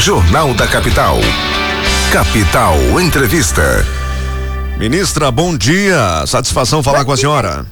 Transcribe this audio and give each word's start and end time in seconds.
Jornal 0.00 0.54
da 0.54 0.66
Capital. 0.66 1.18
Capital 2.10 2.74
Entrevista. 2.98 3.86
Ministra, 4.78 5.30
bom 5.30 5.54
dia. 5.54 6.24
Satisfação 6.26 6.82
falar 6.82 7.00
bom 7.00 7.04
com 7.04 7.12
a 7.12 7.16
senhora. 7.18 7.66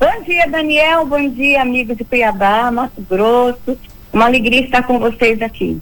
Bom 0.00 0.24
dia, 0.26 0.48
Daniel. 0.48 1.04
Bom 1.04 1.28
dia, 1.28 1.60
amigos 1.60 1.98
de 1.98 2.04
Cuiabá, 2.04 2.70
Mato 2.70 3.04
Grosso. 3.10 3.78
Uma 4.10 4.24
alegria 4.24 4.62
estar 4.62 4.84
com 4.84 4.98
vocês 4.98 5.42
aqui. 5.42 5.78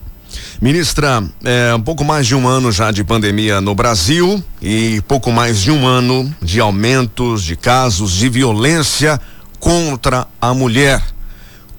Ministra, 0.61 1.23
é, 1.45 1.73
um 1.73 1.81
pouco 1.81 2.03
mais 2.03 2.27
de 2.27 2.35
um 2.35 2.49
ano 2.49 2.73
já 2.73 2.91
de 2.91 3.05
pandemia 3.05 3.61
no 3.61 3.73
Brasil 3.73 4.43
e 4.61 5.01
pouco 5.07 5.31
mais 5.31 5.61
de 5.61 5.71
um 5.71 5.87
ano 5.87 6.35
de 6.43 6.59
aumentos 6.59 7.45
de 7.45 7.55
casos 7.55 8.11
de 8.11 8.29
violência 8.29 9.21
contra 9.61 10.27
a 10.41 10.53
mulher. 10.53 11.01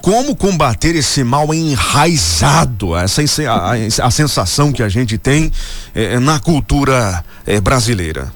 Como 0.04 0.36
combater 0.36 0.98
esse 0.98 1.24
mal 1.24 1.54
enraizado, 1.54 2.94
essa 2.94 3.22
a, 3.50 3.72
a, 3.72 4.08
a 4.08 4.12
sensação 4.12 4.74
que 4.74 4.84
a 4.84 4.90
gente 4.90 5.18
tem 5.18 5.50
é, 5.96 6.20
na 6.20 6.42
cultura 6.42 7.24
é, 7.48 7.62
brasileira? 7.62 8.34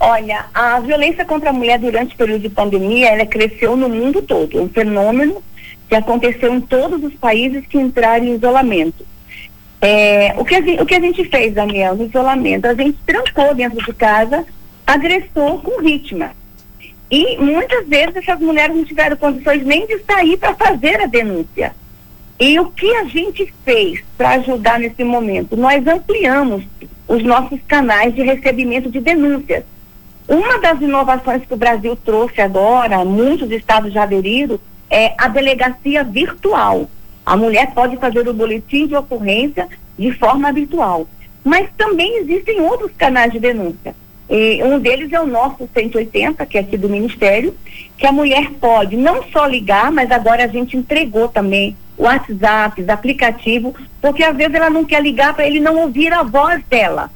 Olha, 0.00 0.46
a 0.54 0.80
violência 0.80 1.22
contra 1.26 1.50
a 1.50 1.52
mulher 1.52 1.78
durante 1.78 2.14
o 2.14 2.16
período 2.16 2.40
de 2.40 2.48
pandemia, 2.48 3.08
ela 3.08 3.26
cresceu 3.26 3.76
no 3.76 3.90
mundo 3.90 4.22
todo. 4.22 4.58
É 4.58 4.62
um 4.62 4.68
fenômeno 4.70 5.42
que 5.86 5.94
aconteceu 5.94 6.54
em 6.54 6.62
todos 6.62 7.04
os 7.04 7.12
países 7.12 7.66
que 7.66 7.76
entraram 7.76 8.24
em 8.24 8.36
isolamento. 8.36 9.04
É, 9.82 10.34
o, 10.38 10.46
que 10.46 10.54
gente, 10.62 10.80
o 10.80 10.86
que 10.86 10.94
a 10.94 11.00
gente 11.00 11.28
fez, 11.28 11.52
Daniel, 11.52 11.94
no 11.94 12.06
isolamento? 12.06 12.64
A 12.68 12.74
gente 12.74 12.96
trancou 13.04 13.54
dentro 13.54 13.84
de 13.84 13.92
casa, 13.92 14.46
agressou 14.86 15.60
com 15.60 15.82
vítima. 15.82 16.30
E 17.10 17.36
muitas 17.38 17.86
vezes 17.86 18.16
essas 18.16 18.40
mulheres 18.40 18.74
não 18.74 18.84
tiveram 18.84 19.16
condições 19.16 19.64
nem 19.64 19.86
de 19.86 19.98
sair 20.00 20.36
para 20.36 20.54
fazer 20.54 21.00
a 21.00 21.06
denúncia. 21.06 21.74
E 22.38 22.58
o 22.58 22.70
que 22.70 22.92
a 22.96 23.04
gente 23.04 23.52
fez 23.64 24.02
para 24.16 24.30
ajudar 24.30 24.78
nesse 24.80 25.04
momento? 25.04 25.56
Nós 25.56 25.86
ampliamos 25.86 26.64
os 27.06 27.22
nossos 27.22 27.60
canais 27.68 28.14
de 28.14 28.22
recebimento 28.22 28.90
de 28.90 29.00
denúncias. 29.00 29.64
Uma 30.26 30.58
das 30.58 30.80
inovações 30.80 31.44
que 31.44 31.54
o 31.54 31.56
Brasil 31.56 31.94
trouxe 31.96 32.40
agora, 32.40 33.04
muitos 33.04 33.50
estados 33.50 33.92
já 33.92 34.02
aderiram, 34.04 34.58
é 34.90 35.14
a 35.18 35.28
delegacia 35.28 36.02
virtual. 36.02 36.88
A 37.24 37.36
mulher 37.36 37.72
pode 37.72 37.96
fazer 37.98 38.26
o 38.26 38.34
boletim 38.34 38.86
de 38.86 38.96
ocorrência 38.96 39.68
de 39.98 40.10
forma 40.12 40.52
virtual. 40.52 41.06
Mas 41.44 41.68
também 41.76 42.18
existem 42.18 42.60
outros 42.60 42.90
canais 42.96 43.32
de 43.32 43.38
denúncia. 43.38 43.94
E 44.28 44.62
um 44.62 44.78
deles 44.78 45.12
é 45.12 45.20
o 45.20 45.26
nosso 45.26 45.68
180, 45.72 46.46
que 46.46 46.56
é 46.56 46.60
aqui 46.60 46.76
do 46.76 46.88
Ministério, 46.88 47.54
que 47.98 48.06
a 48.06 48.12
mulher 48.12 48.50
pode 48.60 48.96
não 48.96 49.22
só 49.24 49.46
ligar, 49.46 49.92
mas 49.92 50.10
agora 50.10 50.44
a 50.44 50.48
gente 50.48 50.76
entregou 50.76 51.28
também 51.28 51.76
WhatsApp, 51.96 52.90
aplicativo, 52.90 53.74
porque 54.00 54.24
às 54.24 54.36
vezes 54.36 54.54
ela 54.54 54.70
não 54.70 54.84
quer 54.84 55.02
ligar 55.02 55.34
para 55.34 55.46
ele 55.46 55.60
não 55.60 55.76
ouvir 55.76 56.12
a 56.12 56.22
voz 56.22 56.62
dela 56.64 57.10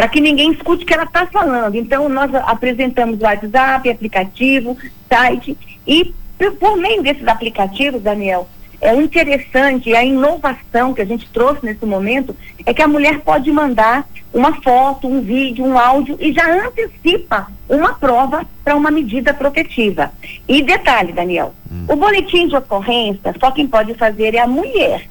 para 0.00 0.08
que 0.08 0.18
ninguém 0.18 0.52
escute 0.52 0.82
o 0.82 0.86
que 0.86 0.94
ela 0.94 1.04
está 1.04 1.26
falando. 1.26 1.74
Então, 1.74 2.08
nós 2.08 2.34
apresentamos 2.34 3.20
WhatsApp, 3.20 3.90
aplicativo, 3.90 4.74
site, 5.06 5.54
e 5.86 6.14
por 6.58 6.78
meio 6.78 7.02
desses 7.02 7.28
aplicativos, 7.28 8.00
Daniel, 8.00 8.48
é 8.80 8.94
o 8.94 9.00
interessante, 9.00 9.94
a 9.94 10.02
inovação 10.02 10.94
que 10.94 11.02
a 11.02 11.04
gente 11.04 11.28
trouxe 11.28 11.64
nesse 11.64 11.84
momento 11.84 12.34
é 12.64 12.72
que 12.72 12.82
a 12.82 12.88
mulher 12.88 13.20
pode 13.20 13.50
mandar 13.52 14.08
uma 14.32 14.60
foto, 14.62 15.06
um 15.06 15.20
vídeo, 15.20 15.64
um 15.64 15.78
áudio 15.78 16.16
e 16.18 16.32
já 16.32 16.50
antecipa 16.66 17.48
uma 17.68 17.94
prova 17.94 18.46
para 18.64 18.76
uma 18.76 18.90
medida 18.90 19.34
protetiva. 19.34 20.10
E 20.48 20.62
detalhe, 20.62 21.12
Daniel, 21.12 21.54
hum. 21.70 21.84
o 21.88 21.96
boletim 21.96 22.48
de 22.48 22.56
ocorrência, 22.56 23.34
só 23.38 23.50
quem 23.50 23.66
pode 23.66 23.94
fazer 23.94 24.34
é 24.34 24.38
a 24.38 24.46
mulher, 24.46 25.08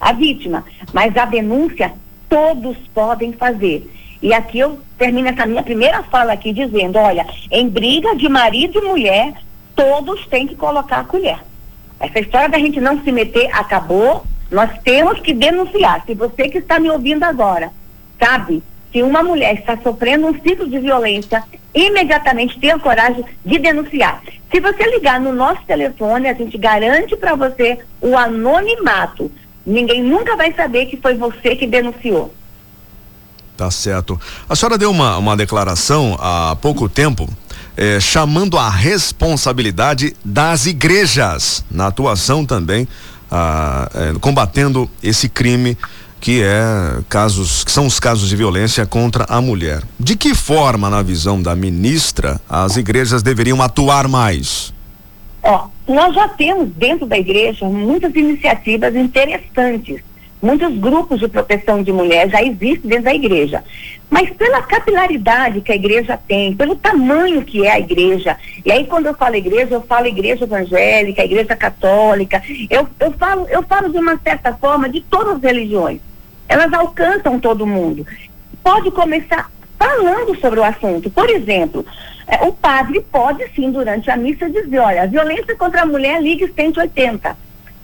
a 0.00 0.12
vítima, 0.12 0.64
mas 0.92 1.14
a 1.16 1.26
denúncia 1.26 1.92
todos 2.28 2.76
podem 2.94 3.32
fazer. 3.32 3.90
E 4.22 4.32
aqui 4.32 4.58
eu 4.58 4.78
termino 4.96 5.28
essa 5.28 5.46
minha 5.46 5.62
primeira 5.62 6.02
fala 6.04 6.32
aqui 6.32 6.52
dizendo, 6.52 6.98
olha, 6.98 7.26
em 7.50 7.68
briga 7.68 8.14
de 8.16 8.28
marido 8.28 8.78
e 8.78 8.86
mulher, 8.86 9.34
todos 9.74 10.26
têm 10.26 10.46
que 10.46 10.54
colocar 10.54 11.00
a 11.00 11.04
colher. 11.04 11.38
Essa 12.00 12.18
história 12.18 12.48
da 12.48 12.58
gente 12.58 12.80
não 12.80 13.04
se 13.04 13.12
meter 13.12 13.50
acabou. 13.52 14.24
Nós 14.50 14.70
temos 14.82 15.20
que 15.20 15.34
denunciar. 15.34 16.02
Se 16.06 16.14
você 16.14 16.48
que 16.48 16.58
está 16.58 16.80
me 16.80 16.90
ouvindo 16.90 17.22
agora 17.22 17.70
sabe 18.18 18.62
que 18.90 19.02
uma 19.02 19.22
mulher 19.22 19.54
está 19.54 19.76
sofrendo 19.76 20.26
um 20.26 20.34
ciclo 20.40 20.68
de 20.68 20.78
violência, 20.78 21.44
imediatamente 21.74 22.58
tenha 22.58 22.78
coragem 22.78 23.24
de 23.44 23.58
denunciar. 23.58 24.22
Se 24.50 24.60
você 24.60 24.82
ligar 24.90 25.20
no 25.20 25.32
nosso 25.32 25.62
telefone, 25.64 26.28
a 26.28 26.34
gente 26.34 26.58
garante 26.58 27.16
para 27.16 27.36
você 27.36 27.78
o 28.00 28.16
anonimato. 28.16 29.30
Ninguém 29.64 30.02
nunca 30.02 30.36
vai 30.36 30.52
saber 30.52 30.86
que 30.86 30.96
foi 30.96 31.14
você 31.14 31.54
que 31.54 31.66
denunciou. 31.66 32.34
Tá 33.60 33.70
certo. 33.70 34.18
A 34.48 34.56
senhora 34.56 34.78
deu 34.78 34.90
uma, 34.90 35.18
uma 35.18 35.36
declaração 35.36 36.16
há 36.18 36.56
pouco 36.62 36.88
tempo 36.88 37.28
eh, 37.76 38.00
chamando 38.00 38.56
a 38.56 38.70
responsabilidade 38.70 40.16
das 40.24 40.64
igrejas 40.64 41.62
na 41.70 41.88
atuação 41.88 42.46
também, 42.46 42.88
ah, 43.30 43.86
eh, 43.94 44.14
combatendo 44.18 44.90
esse 45.02 45.28
crime 45.28 45.76
que 46.22 46.42
é 46.42 47.02
casos 47.06 47.62
que 47.62 47.70
são 47.70 47.84
os 47.84 48.00
casos 48.00 48.30
de 48.30 48.34
violência 48.34 48.86
contra 48.86 49.26
a 49.28 49.42
mulher. 49.42 49.82
De 49.98 50.16
que 50.16 50.34
forma, 50.34 50.88
na 50.88 51.02
visão 51.02 51.42
da 51.42 51.54
ministra, 51.54 52.40
as 52.48 52.78
igrejas 52.78 53.22
deveriam 53.22 53.60
atuar 53.60 54.08
mais? 54.08 54.72
Ó, 55.42 55.66
nós 55.86 56.14
já 56.14 56.28
temos 56.28 56.70
dentro 56.76 57.04
da 57.04 57.18
igreja 57.18 57.66
muitas 57.66 58.14
iniciativas 58.14 58.96
interessantes 58.96 60.00
Muitos 60.42 60.74
grupos 60.78 61.20
de 61.20 61.28
proteção 61.28 61.82
de 61.82 61.92
mulher 61.92 62.30
já 62.30 62.42
existem 62.42 62.88
dentro 62.88 63.04
da 63.04 63.14
igreja. 63.14 63.62
Mas 64.08 64.30
pela 64.30 64.62
capilaridade 64.62 65.60
que 65.60 65.70
a 65.70 65.74
igreja 65.76 66.18
tem, 66.26 66.56
pelo 66.56 66.74
tamanho 66.74 67.42
que 67.42 67.66
é 67.66 67.72
a 67.72 67.78
igreja, 67.78 68.36
e 68.64 68.72
aí 68.72 68.86
quando 68.86 69.06
eu 69.06 69.14
falo 69.14 69.36
igreja, 69.36 69.74
eu 69.74 69.82
falo 69.82 70.06
igreja 70.06 70.44
evangélica, 70.44 71.24
igreja 71.24 71.54
católica, 71.54 72.42
eu, 72.70 72.88
eu, 72.98 73.12
falo, 73.12 73.46
eu 73.48 73.62
falo 73.62 73.90
de 73.90 73.98
uma 73.98 74.18
certa 74.18 74.52
forma 74.54 74.88
de 74.88 75.00
todas 75.02 75.36
as 75.36 75.42
religiões. 75.42 76.00
Elas 76.48 76.72
alcançam 76.72 77.38
todo 77.38 77.66
mundo. 77.66 78.06
Pode 78.64 78.90
começar 78.90 79.50
falando 79.78 80.38
sobre 80.40 80.60
o 80.60 80.64
assunto. 80.64 81.10
Por 81.10 81.30
exemplo, 81.30 81.86
é, 82.26 82.44
o 82.46 82.52
padre 82.52 83.00
pode 83.12 83.46
sim, 83.54 83.70
durante 83.70 84.10
a 84.10 84.16
missa, 84.16 84.48
dizer, 84.48 84.78
olha, 84.78 85.06
violência 85.06 85.54
contra 85.56 85.82
a 85.82 85.86
mulher, 85.86 86.22
ligue 86.22 86.52
180. 86.52 87.36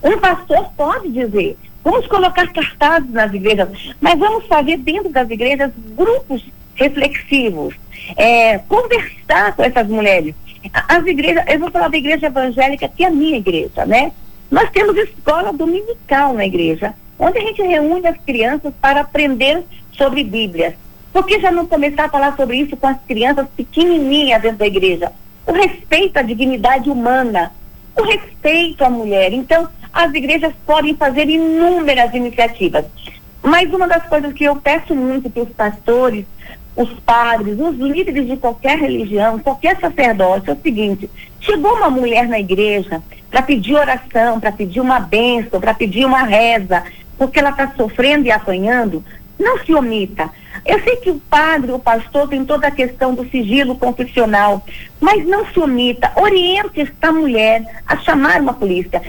Um 0.02 0.18
pastor 0.18 0.70
pode 0.76 1.08
dizer, 1.10 1.56
Vamos 1.86 2.08
colocar 2.08 2.52
cartazes 2.52 3.08
nas 3.12 3.32
igrejas, 3.32 3.68
mas 4.00 4.18
vamos 4.18 4.44
fazer 4.46 4.76
dentro 4.78 5.08
das 5.08 5.30
igrejas 5.30 5.70
grupos 5.96 6.44
reflexivos, 6.74 7.76
é, 8.16 8.58
conversar 8.58 9.54
com 9.54 9.62
essas 9.62 9.86
mulheres. 9.86 10.34
As 10.72 11.06
igrejas, 11.06 11.44
eu 11.46 11.60
vou 11.60 11.70
falar 11.70 11.86
da 11.86 11.96
igreja 11.96 12.26
evangélica, 12.26 12.88
que 12.88 13.04
é 13.04 13.06
a 13.06 13.10
minha 13.10 13.38
igreja, 13.38 13.86
né? 13.86 14.10
Nós 14.50 14.68
temos 14.70 14.96
escola 14.96 15.52
dominical 15.52 16.34
na 16.34 16.44
igreja, 16.44 16.92
onde 17.20 17.38
a 17.38 17.42
gente 17.42 17.62
reúne 17.62 18.08
as 18.08 18.18
crianças 18.18 18.74
para 18.80 19.02
aprender 19.02 19.62
sobre 19.92 20.24
Bíblia. 20.24 20.76
Por 21.12 21.24
que 21.24 21.38
já 21.38 21.52
não 21.52 21.68
começar 21.68 22.06
a 22.06 22.10
falar 22.10 22.34
sobre 22.34 22.56
isso 22.56 22.76
com 22.76 22.88
as 22.88 23.00
crianças 23.06 23.46
pequenininhas 23.56 24.42
dentro 24.42 24.58
da 24.58 24.66
igreja? 24.66 25.12
O 25.46 25.52
respeito 25.52 26.16
à 26.16 26.22
dignidade 26.22 26.90
humana, 26.90 27.52
o 27.96 28.02
respeito 28.02 28.84
à 28.84 28.90
mulher. 28.90 29.32
Então, 29.32 29.68
as 29.92 30.12
igrejas 30.14 30.52
podem 30.66 30.94
fazer 30.94 31.28
inúmeras 31.28 32.12
iniciativas. 32.14 32.84
Mas 33.42 33.72
uma 33.72 33.86
das 33.86 34.04
coisas 34.08 34.32
que 34.32 34.44
eu 34.44 34.56
peço 34.56 34.94
muito 34.94 35.30
para 35.30 35.42
os 35.42 35.50
pastores, 35.50 36.24
os 36.74 36.92
padres, 37.00 37.58
os 37.58 37.76
líderes 37.76 38.26
de 38.26 38.36
qualquer 38.36 38.78
religião, 38.78 39.38
qualquer 39.38 39.78
sacerdócio, 39.78 40.50
é 40.50 40.52
o 40.52 40.60
seguinte: 40.60 41.08
chegou 41.40 41.74
uma 41.76 41.90
mulher 41.90 42.28
na 42.28 42.38
igreja 42.38 43.02
para 43.30 43.42
pedir 43.42 43.74
oração, 43.74 44.38
para 44.40 44.52
pedir 44.52 44.80
uma 44.80 45.00
bênção, 45.00 45.60
para 45.60 45.74
pedir 45.74 46.04
uma 46.04 46.22
reza, 46.22 46.82
porque 47.16 47.38
ela 47.38 47.50
está 47.50 47.72
sofrendo 47.76 48.26
e 48.26 48.30
apanhando, 48.30 49.04
não 49.38 49.58
se 49.64 49.74
omita. 49.74 50.30
Eu 50.66 50.82
sei 50.82 50.96
que 50.96 51.10
o 51.10 51.20
padre, 51.20 51.70
o 51.70 51.78
pastor, 51.78 52.28
tem 52.28 52.44
toda 52.44 52.66
a 52.66 52.72
questão 52.72 53.14
do 53.14 53.28
sigilo 53.30 53.76
confessional, 53.76 54.64
mas 55.00 55.24
não 55.24 55.46
se 55.46 55.60
omita. 55.60 56.10
Oriente 56.16 56.80
esta 56.80 57.12
mulher 57.12 57.64
a 57.86 57.96
chamar 57.98 58.40
uma 58.40 58.52
polícia. 58.52 59.00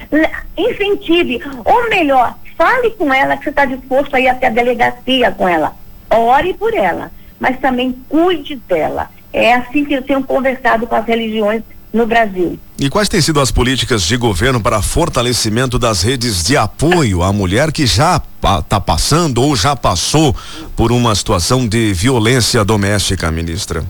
Incentive, 0.56 1.42
ou 1.65 1.89
melhor, 1.89 2.36
fale 2.56 2.92
com 2.92 3.12
ela 3.12 3.36
que 3.38 3.45
você 3.45 3.50
está 3.50 3.65
disposto 3.65 4.15
a 4.15 4.19
ir 4.19 4.27
até 4.27 4.48
a 4.48 4.51
delegacia 4.51 5.31
com 5.31 5.50
ela. 5.50 5.74
Ore 6.09 6.54
por 6.54 6.74
ela, 6.74 7.12
mas 7.39 7.59
também 7.59 7.92
cuide 8.07 8.56
dela. 8.56 9.09
É 9.33 9.54
assim 9.54 9.83
que 9.83 9.94
eu 9.94 10.01
tenho 10.04 10.24
conversado 10.24 10.86
com 10.86 10.95
as 10.95 11.06
religiões 11.06 11.63
no 11.91 12.05
Brasil. 12.05 12.59
E 12.79 12.89
quais 12.89 13.09
têm 13.09 13.21
sido 13.21 13.39
as 13.39 13.51
políticas 13.51 14.03
de 14.03 14.17
governo 14.17 14.61
para 14.61 14.81
fortalecimento 14.81 15.79
das 15.79 16.01
redes 16.01 16.43
de 16.43 16.55
apoio 16.55 17.23
à 17.23 17.31
mulher 17.31 17.71
que 17.71 17.85
já 17.85 18.21
está 18.43 18.79
passando 18.79 19.41
ou 19.41 19.55
já 19.55 19.75
passou 19.75 20.35
por 20.75 20.91
uma 20.91 21.15
situação 21.15 21.67
de 21.67 21.93
violência 21.93 22.63
doméstica, 22.63 23.31
ministra? 23.31 23.83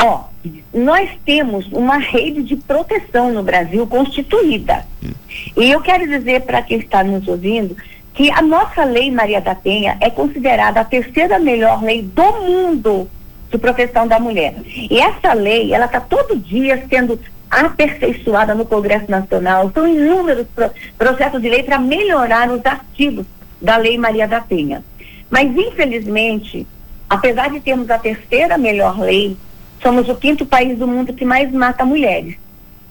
Ó, 0.00 0.24
oh, 0.44 0.48
nós 0.72 1.10
temos 1.26 1.66
uma 1.72 1.98
rede 1.98 2.42
de 2.42 2.56
proteção 2.56 3.32
no 3.32 3.42
Brasil 3.42 3.86
constituída. 3.86 4.86
Hum. 5.02 5.10
E 5.56 5.70
eu 5.70 5.80
quero 5.80 6.06
dizer 6.06 6.42
para 6.42 6.62
quem 6.62 6.78
está 6.78 7.02
nos 7.02 7.26
ouvindo 7.26 7.76
que 8.14 8.30
a 8.30 8.42
nossa 8.42 8.84
lei 8.84 9.10
Maria 9.10 9.40
da 9.40 9.54
Penha 9.54 9.96
é 10.00 10.10
considerada 10.10 10.80
a 10.80 10.84
terceira 10.84 11.38
melhor 11.38 11.82
lei 11.82 12.02
do 12.02 12.32
mundo 12.42 13.08
de 13.50 13.58
proteção 13.58 14.06
da 14.06 14.18
mulher. 14.18 14.54
E 14.66 14.98
essa 14.98 15.32
lei, 15.32 15.74
ela 15.74 15.86
está 15.86 16.00
todo 16.00 16.36
dia 16.36 16.84
sendo 16.88 17.18
aperfeiçoada 17.50 18.54
no 18.54 18.64
Congresso 18.64 19.10
Nacional. 19.10 19.70
São 19.74 19.86
inúmeros 19.86 20.46
pro, 20.54 20.70
processos 20.96 21.42
de 21.42 21.48
lei 21.48 21.62
para 21.62 21.78
melhorar 21.78 22.50
os 22.50 22.64
artigos 22.64 23.26
da 23.60 23.76
Lei 23.76 23.98
Maria 23.98 24.28
da 24.28 24.40
Penha. 24.40 24.84
Mas, 25.28 25.54
infelizmente, 25.56 26.66
apesar 27.08 27.50
de 27.50 27.60
termos 27.60 27.90
a 27.90 27.98
terceira 27.98 28.56
melhor 28.56 28.98
lei, 29.00 29.36
somos 29.82 30.08
o 30.08 30.14
quinto 30.14 30.46
país 30.46 30.78
do 30.78 30.86
mundo 30.86 31.12
que 31.12 31.24
mais 31.24 31.50
mata 31.52 31.84
mulheres. 31.84 32.36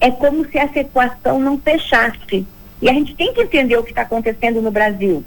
É 0.01 0.11
como 0.11 0.45
se 0.45 0.57
essa 0.57 0.79
equação 0.79 1.39
não 1.39 1.57
fechasse. 1.57 2.45
E 2.81 2.89
a 2.89 2.93
gente 2.93 3.15
tem 3.15 3.33
que 3.33 3.41
entender 3.41 3.77
o 3.77 3.83
que 3.83 3.91
está 3.91 4.03
acontecendo 4.03 4.61
no 4.61 4.71
Brasil. 4.71 5.23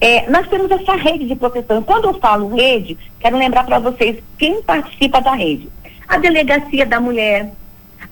É, 0.00 0.30
nós 0.30 0.48
temos 0.48 0.70
essa 0.70 0.96
rede 0.96 1.26
de 1.26 1.36
proteção. 1.36 1.82
Quando 1.82 2.08
eu 2.08 2.14
falo 2.14 2.54
rede, 2.54 2.96
quero 3.18 3.36
lembrar 3.36 3.64
para 3.64 3.78
vocês 3.78 4.16
quem 4.38 4.62
participa 4.62 5.20
da 5.20 5.34
rede. 5.34 5.68
A 6.08 6.18
Delegacia 6.18 6.84
da 6.84 7.00
Mulher, 7.00 7.50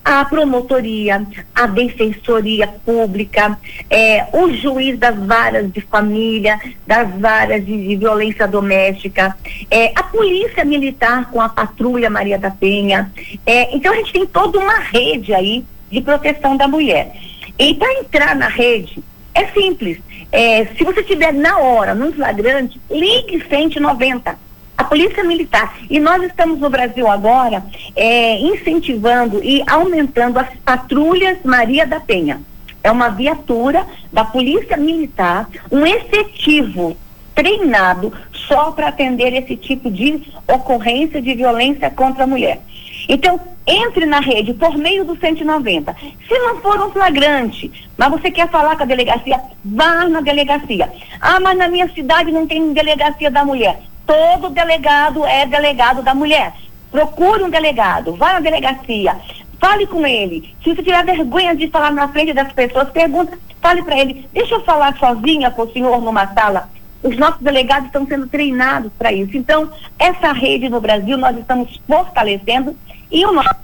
a 0.05 0.25
promotoria, 0.25 1.25
a 1.55 1.67
defensoria 1.67 2.67
pública, 2.67 3.59
é, 3.88 4.26
o 4.32 4.50
juiz 4.53 4.99
das 4.99 5.17
varas 5.17 5.73
de 5.73 5.81
família, 5.81 6.61
das 6.87 7.09
varas 7.20 7.64
de, 7.64 7.88
de 7.88 7.97
violência 7.97 8.49
doméstica, 8.49 9.37
é, 9.70 9.93
a 9.94 10.03
polícia 10.03 10.64
militar 10.64 11.31
com 11.31 11.41
a 11.41 11.49
patrulha 11.49 12.11
Maria 12.11 12.38
da 12.38 12.50
Penha. 12.50 13.12
É, 13.47 13.75
então 13.75 13.93
a 13.93 13.97
gente 13.97 14.12
tem 14.12 14.26
toda 14.26 14.59
uma 14.59 14.79
rede 14.79 15.32
aí 15.32 15.64
de 15.91 16.00
proteção 16.00 16.56
da 16.56 16.67
mulher. 16.67 17.14
E 17.59 17.75
para 17.75 17.93
entrar 18.00 18.35
na 18.35 18.49
rede, 18.49 19.03
é 19.34 19.46
simples. 19.49 19.99
É, 20.31 20.67
se 20.67 20.84
você 20.84 21.02
tiver 21.02 21.32
na 21.32 21.58
hora, 21.58 21.94
no 21.94 22.12
flagrante, 22.12 22.81
ligue 22.90 23.44
190 23.49 24.37
a 24.76 24.84
Polícia 24.84 25.23
Militar. 25.23 25.76
E 25.88 26.00
nós 26.00 26.23
estamos 26.23 26.58
no 26.58 26.70
Brasil 26.70 27.06
agora 27.08 27.62
é, 27.94 28.38
incentivando 28.40 29.43
e 29.43 29.62
aumentando 29.69 30.38
as 30.38 30.49
patrulhas 30.64 31.38
Maria 31.44 31.87
da 31.87 32.00
Penha. 32.00 32.40
É 32.82 32.90
uma 32.90 33.08
viatura 33.08 33.87
da 34.12 34.25
Polícia 34.25 34.76
Militar, 34.76 35.49
um 35.70 35.87
efetivo 35.87 36.96
treinado 37.34 38.12
só 38.32 38.70
para 38.73 38.88
atender 38.88 39.32
esse 39.34 39.56
tipo 39.56 39.90
de 39.90 40.23
ocorrência 40.46 41.20
de 41.20 41.34
violência 41.34 41.90
contra 41.90 42.25
a 42.25 42.26
mulher. 42.26 42.61
Então, 43.08 43.40
entre 43.67 44.06
na 44.06 44.20
rede 44.20 44.55
por 44.55 44.76
meio 44.76 45.05
do 45.05 45.17
190. 45.17 45.94
Se 46.29 46.38
não 46.38 46.61
for 46.61 46.81
um 46.81 46.90
flagrante, 46.90 47.70
mas 47.96 48.11
você 48.11 48.31
quer 48.31 48.49
falar 48.49 48.76
com 48.76 48.82
a 48.82 48.87
delegacia, 48.87 49.40
vá 49.64 50.08
na 50.08 50.20
delegacia. 50.20 50.90
Ah, 51.20 51.40
mas 51.40 51.56
na 51.56 51.69
minha 51.69 51.88
cidade 51.93 52.32
não 52.32 52.46
tem 52.46 52.73
delegacia 52.73 53.31
da 53.31 53.44
mulher. 53.44 53.81
Todo 54.06 54.50
delegado 54.50 55.25
é 55.25 55.46
delegado 55.46 56.02
da 56.02 56.14
mulher. 56.14 56.52
Procure 56.90 57.44
um 57.44 57.50
delegado, 57.50 58.14
vá 58.17 58.35
na 58.35 58.40
delegacia, 58.40 59.17
fale 59.58 59.87
com 59.87 60.06
ele. 60.06 60.55
Se 60.62 60.75
você 60.75 60.82
tiver 60.82 61.05
vergonha 61.05 61.56
de 61.56 61.69
falar 61.69 61.90
na 61.90 62.08
frente 62.08 62.35
das 62.35 62.52
pessoas, 62.52 62.90
pergunta, 62.90 63.38
fale 63.62 63.82
para 63.82 63.99
ele, 63.99 64.28
deixa 64.32 64.56
eu 64.56 64.64
falar 64.64 64.96
sozinha 64.99 65.50
com 65.50 65.62
o 65.62 65.73
senhor 65.73 66.02
numa 66.02 66.26
sala. 66.35 66.69
Os 67.02 67.16
nossos 67.16 67.40
delegados 67.40 67.87
estão 67.87 68.06
sendo 68.06 68.26
treinados 68.26 68.93
para 68.99 69.12
isso. 69.12 69.37
Então, 69.37 69.70
essa 69.99 70.32
rede 70.32 70.69
no 70.69 70.81
Brasil 70.81 71.16
nós 71.19 71.37
estamos 71.37 71.81
fortalecendo 71.87 72.76
e 73.10 73.25
o 73.25 73.32
nosso 73.32 73.62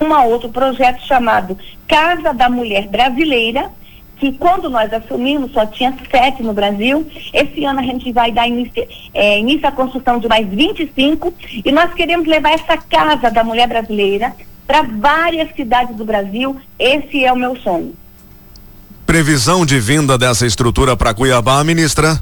um 0.00 0.12
outro 0.30 0.48
projeto 0.48 1.00
chamado 1.06 1.58
Casa 1.86 2.32
da 2.32 2.48
Mulher 2.48 2.86
Brasileira, 2.86 3.70
que 4.18 4.32
quando 4.32 4.68
nós 4.68 4.92
assumimos 4.92 5.52
só 5.52 5.64
tinha 5.66 5.94
sete 6.10 6.42
no 6.42 6.52
Brasil. 6.52 7.06
Esse 7.32 7.64
ano 7.64 7.80
a 7.80 7.82
gente 7.82 8.12
vai 8.12 8.32
dar 8.32 8.48
início, 8.48 8.86
é, 9.14 9.38
início 9.38 9.66
à 9.66 9.72
construção 9.72 10.18
de 10.18 10.28
mais 10.28 10.46
25 10.48 11.32
e 11.64 11.72
nós 11.72 11.92
queremos 11.94 12.26
levar 12.26 12.50
essa 12.50 12.76
casa 12.76 13.30
da 13.30 13.44
mulher 13.44 13.68
brasileira 13.68 14.34
para 14.66 14.82
várias 14.82 15.54
cidades 15.54 15.96
do 15.96 16.04
Brasil. 16.04 16.56
Esse 16.78 17.24
é 17.24 17.32
o 17.32 17.36
meu 17.36 17.56
sonho. 17.56 17.94
Previsão 19.06 19.64
de 19.64 19.80
vinda 19.80 20.18
dessa 20.18 20.46
estrutura 20.46 20.96
para 20.96 21.14
Cuiabá, 21.14 21.62
ministra? 21.64 22.20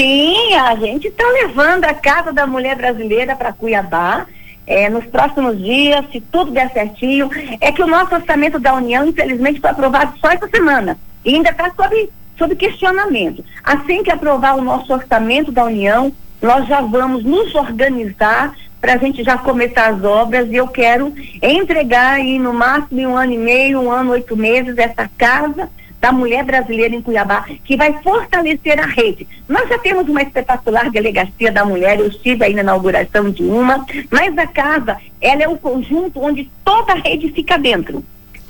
Sim, 0.00 0.54
a 0.54 0.74
gente 0.76 1.08
está 1.08 1.28
levando 1.28 1.84
a 1.84 1.92
Casa 1.92 2.32
da 2.32 2.46
Mulher 2.46 2.74
Brasileira 2.74 3.36
para 3.36 3.52
Cuiabá. 3.52 4.26
É, 4.66 4.88
nos 4.88 5.04
próximos 5.04 5.62
dias, 5.62 6.06
se 6.10 6.22
tudo 6.22 6.52
der 6.52 6.72
certinho, 6.72 7.28
é 7.60 7.70
que 7.70 7.82
o 7.82 7.86
nosso 7.86 8.14
orçamento 8.14 8.58
da 8.58 8.72
União, 8.72 9.06
infelizmente, 9.06 9.60
foi 9.60 9.68
aprovado 9.68 10.18
só 10.18 10.30
essa 10.30 10.48
semana 10.48 10.96
e 11.22 11.34
ainda 11.34 11.50
está 11.50 11.70
sob, 11.76 12.08
sob 12.38 12.56
questionamento. 12.56 13.44
Assim 13.62 14.02
que 14.02 14.10
aprovar 14.10 14.56
o 14.56 14.62
nosso 14.62 14.90
orçamento 14.90 15.52
da 15.52 15.64
União, 15.64 16.10
nós 16.40 16.66
já 16.66 16.80
vamos 16.80 17.22
nos 17.22 17.54
organizar 17.54 18.54
para 18.80 18.94
a 18.94 18.96
gente 18.96 19.22
já 19.22 19.36
começar 19.36 19.88
as 19.88 20.02
obras 20.02 20.48
e 20.50 20.56
eu 20.56 20.66
quero 20.66 21.12
entregar 21.42 22.14
aí 22.14 22.38
no 22.38 22.54
máximo 22.54 23.02
um 23.02 23.16
ano 23.18 23.34
e 23.34 23.38
meio, 23.38 23.82
um 23.82 23.90
ano, 23.90 24.12
oito 24.12 24.34
meses, 24.34 24.78
essa 24.78 25.10
casa 25.18 25.68
da 26.00 26.10
mulher 26.10 26.44
brasileira 26.44 26.94
em 26.94 27.02
Cuiabá, 27.02 27.44
que 27.64 27.76
vai 27.76 27.92
fortalecer 28.02 28.80
a 28.80 28.86
rede. 28.86 29.28
Nós 29.48 29.68
já 29.68 29.78
temos 29.78 30.08
uma 30.08 30.22
espetacular 30.22 30.90
delegacia 30.90 31.52
da 31.52 31.64
mulher, 31.64 31.98
eu 31.98 32.08
estive 32.08 32.44
aí 32.44 32.54
na 32.54 32.62
inauguração 32.62 33.30
de 33.30 33.42
uma, 33.42 33.84
mas 34.10 34.36
a 34.38 34.46
casa, 34.46 34.96
ela 35.20 35.42
é 35.42 35.48
o 35.48 35.58
conjunto 35.58 36.20
onde 36.20 36.50
toda 36.64 36.92
a 36.92 36.96
rede 36.96 37.30
fica 37.32 37.58
dentro. 37.58 38.02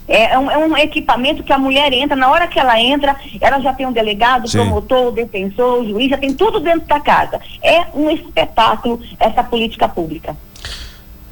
É, 0.07 0.33
é 0.33 0.39
um, 0.39 0.51
é 0.51 0.59
um, 0.59 0.77
equipamento 0.77 1.45
que 1.45 1.53
a 1.53 1.59
mulher 1.59 1.93
entra, 1.93 2.17
na 2.17 2.29
hora 2.29 2.49
que 2.49 2.59
ela 2.59 2.81
entra, 2.81 3.15
ela 3.41 3.61
já 3.61 3.73
tem 3.73 3.87
um 3.87 3.93
delegado, 3.93 4.49
Sim. 4.49 4.59
promotor, 4.59 5.13
defensor, 5.13 5.85
juiz, 5.85 6.11
já 6.11 6.19
tem 6.19 6.35
tudo 6.35 6.59
dentro 6.59 6.89
da 6.89 6.99
casa. 6.99 7.41
É 7.63 7.85
um 7.95 8.11
espetáculo 8.11 9.01
essa 9.21 9.45
política 9.45 9.89
pública. 9.89 10.37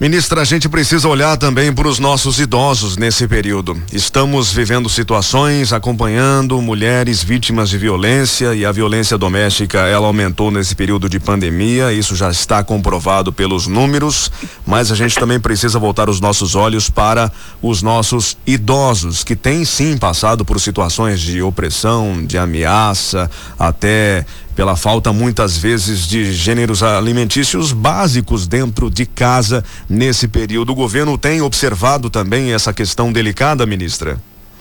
Ministra, 0.00 0.42
a 0.42 0.44
gente 0.44 0.68
precisa 0.68 1.08
olhar 1.08 1.36
também 1.36 1.72
para 1.72 1.88
os 1.88 1.98
nossos 1.98 2.38
idosos 2.38 2.96
nesse 2.96 3.26
período. 3.26 3.76
Estamos 3.92 4.52
vivendo 4.52 4.88
situações, 4.88 5.72
acompanhando 5.72 6.62
mulheres 6.62 7.20
vítimas 7.20 7.68
de 7.68 7.78
violência 7.78 8.54
e 8.54 8.64
a 8.64 8.70
violência 8.70 9.18
doméstica 9.18 9.78
ela 9.88 10.06
aumentou 10.06 10.52
nesse 10.52 10.76
período 10.76 11.08
de 11.08 11.18
pandemia. 11.18 11.92
Isso 11.92 12.14
já 12.14 12.30
está 12.30 12.62
comprovado 12.62 13.32
pelos 13.32 13.66
números, 13.66 14.30
mas 14.64 14.92
a 14.92 14.94
gente 14.94 15.16
também 15.16 15.40
precisa 15.40 15.80
voltar 15.80 16.08
os 16.08 16.20
nossos 16.20 16.54
olhos 16.54 16.88
para 16.88 17.32
os 17.60 17.82
nossos 17.82 18.38
idosos 18.46 19.24
que 19.24 19.34
têm 19.34 19.64
sim 19.64 19.98
passado 19.98 20.44
por 20.44 20.60
situações 20.60 21.18
de 21.20 21.42
opressão, 21.42 22.24
de 22.24 22.38
ameaça, 22.38 23.28
até 23.58 24.24
pela 24.58 24.74
falta 24.74 25.12
muitas 25.12 25.56
vezes 25.56 26.04
de 26.04 26.32
gêneros 26.32 26.82
alimentícios 26.82 27.70
básicos 27.70 28.48
dentro 28.48 28.90
de 28.90 29.06
casa 29.06 29.64
nesse 29.88 30.26
período. 30.26 30.72
O 30.72 30.74
governo 30.74 31.16
tem 31.16 31.40
observado 31.40 32.10
também 32.10 32.52
essa 32.52 32.74
questão 32.74 33.12
delicada, 33.12 33.64
ministra? 33.64 34.18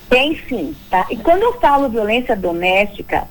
Tem 0.08 0.40
sim, 0.48 0.76
tá? 0.92 1.08
E 1.10 1.18
quando 1.18 1.42
eu 1.42 1.60
falo 1.60 1.90
violência 1.90 2.36
doméstica, 2.36 3.24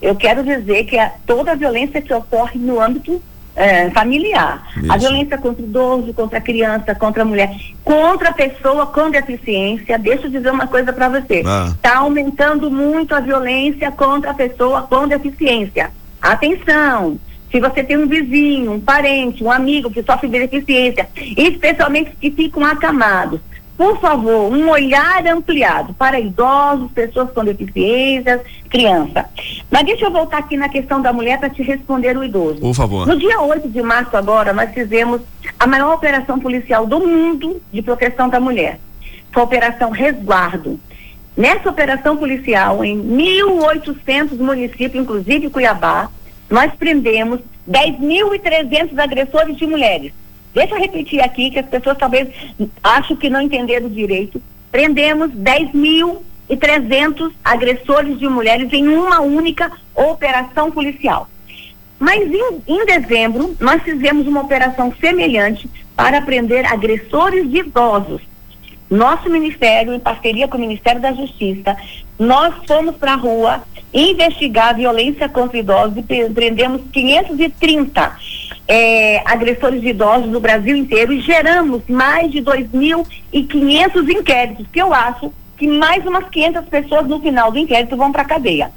eu 0.00 0.16
quero 0.16 0.42
dizer 0.42 0.84
que 0.84 0.96
é 0.96 1.12
toda 1.26 1.52
a 1.52 1.54
violência 1.54 2.00
que 2.00 2.14
ocorre 2.14 2.58
no 2.58 2.80
âmbito 2.80 3.20
é, 3.54 3.90
familiar. 3.90 4.66
Isso. 4.78 4.90
A 4.90 4.96
violência 4.96 5.36
contra 5.36 5.62
o 5.62 5.66
idoso, 5.66 6.14
contra 6.14 6.38
a 6.38 6.40
criança, 6.40 6.94
contra 6.94 7.20
a 7.20 7.26
mulher, 7.26 7.54
contra 7.84 8.30
a 8.30 8.32
pessoa 8.32 8.86
com 8.86 9.10
deficiência. 9.10 9.98
Deixa 9.98 10.26
eu 10.26 10.30
dizer 10.30 10.50
uma 10.50 10.66
coisa 10.68 10.90
para 10.90 11.10
você. 11.10 11.40
Está 11.40 11.92
ah. 11.92 11.98
aumentando 11.98 12.70
muito 12.70 13.14
a 13.14 13.20
violência 13.20 13.92
contra 13.92 14.30
a 14.30 14.34
pessoa 14.34 14.84
com 14.84 15.06
deficiência. 15.06 15.90
Atenção! 16.24 17.18
Se 17.52 17.60
você 17.60 17.84
tem 17.84 17.98
um 17.98 18.08
vizinho, 18.08 18.72
um 18.72 18.80
parente, 18.80 19.44
um 19.44 19.50
amigo 19.50 19.90
que 19.90 20.02
sofre 20.02 20.26
de 20.26 20.46
deficiência, 20.46 21.06
especialmente 21.36 22.16
que 22.18 22.30
ficam 22.30 22.64
acamados, 22.64 23.38
por 23.76 24.00
favor, 24.00 24.50
um 24.50 24.70
olhar 24.70 25.24
ampliado 25.26 25.92
para 25.94 26.18
idosos, 26.18 26.90
pessoas 26.92 27.30
com 27.30 27.44
deficiências, 27.44 28.40
criança. 28.70 29.26
Mas 29.70 29.84
deixa 29.84 30.06
eu 30.06 30.10
voltar 30.10 30.38
aqui 30.38 30.56
na 30.56 30.68
questão 30.68 31.02
da 31.02 31.12
mulher 31.12 31.38
para 31.38 31.50
te 31.50 31.62
responder 31.62 32.16
o 32.16 32.24
idoso. 32.24 32.60
Por 32.60 32.74
favor. 32.74 33.06
No 33.06 33.16
dia 33.18 33.40
8 33.40 33.68
de 33.68 33.82
março 33.82 34.16
agora, 34.16 34.52
nós 34.54 34.72
fizemos 34.72 35.20
a 35.58 35.66
maior 35.66 35.94
operação 35.94 36.40
policial 36.40 36.86
do 36.86 37.00
mundo 37.00 37.60
de 37.70 37.82
proteção 37.82 38.30
da 38.30 38.40
mulher. 38.40 38.80
Foi 39.30 39.42
a 39.42 39.44
Operação 39.44 39.90
Resguardo. 39.90 40.80
Nessa 41.36 41.68
operação 41.68 42.16
policial, 42.16 42.84
em 42.84 42.96
1.800 42.96 44.38
municípios, 44.38 44.94
inclusive 44.94 45.50
Cuiabá, 45.50 46.08
nós 46.48 46.72
prendemos 46.74 47.40
10.300 47.68 48.96
agressores 48.98 49.56
de 49.56 49.66
mulheres. 49.66 50.12
Deixa 50.54 50.74
eu 50.74 50.78
repetir 50.78 51.20
aqui, 51.20 51.50
que 51.50 51.58
as 51.58 51.66
pessoas 51.66 51.98
talvez 51.98 52.28
acham 52.80 53.16
que 53.16 53.28
não 53.28 53.40
entenderam 53.40 53.88
direito. 53.88 54.40
Prendemos 54.70 55.32
10.300 55.32 57.32
agressores 57.44 58.20
de 58.20 58.28
mulheres 58.28 58.72
em 58.72 58.86
uma 58.86 59.20
única 59.20 59.72
operação 59.92 60.70
policial. 60.70 61.28
Mas 61.98 62.30
em, 62.30 62.62
em 62.68 62.86
dezembro, 62.86 63.56
nós 63.58 63.82
fizemos 63.82 64.28
uma 64.28 64.42
operação 64.42 64.94
semelhante 65.00 65.68
para 65.96 66.22
prender 66.22 66.72
agressores 66.72 67.50
de 67.50 67.58
idosos 67.58 68.22
nosso 68.94 69.28
ministério, 69.28 69.92
em 69.92 70.00
parceria 70.00 70.46
com 70.46 70.56
o 70.56 70.60
Ministério 70.60 71.00
da 71.00 71.12
Justiça, 71.12 71.76
nós 72.18 72.54
fomos 72.66 72.96
para 72.96 73.12
a 73.12 73.16
rua 73.16 73.62
investigar 73.92 74.74
violência 74.74 75.28
contra 75.28 75.58
idosos 75.58 75.96
e 75.98 76.30
prendemos 76.30 76.82
530 76.92 78.16
é, 78.66 79.22
agressores 79.24 79.80
de 79.80 79.88
idosos 79.88 80.30
no 80.30 80.40
Brasil 80.40 80.76
inteiro 80.76 81.12
e 81.12 81.20
geramos 81.20 81.82
mais 81.88 82.30
de 82.30 82.40
2.500 82.40 84.08
inquéritos, 84.10 84.66
que 84.72 84.80
eu 84.80 84.92
acho 84.92 85.32
que 85.56 85.66
mais 85.66 86.04
umas 86.06 86.28
500 86.28 86.64
pessoas 86.68 87.06
no 87.06 87.20
final 87.20 87.52
do 87.52 87.58
inquérito 87.58 87.96
vão 87.96 88.10
para 88.10 88.22
a 88.22 88.26
cadeia. 88.26 88.70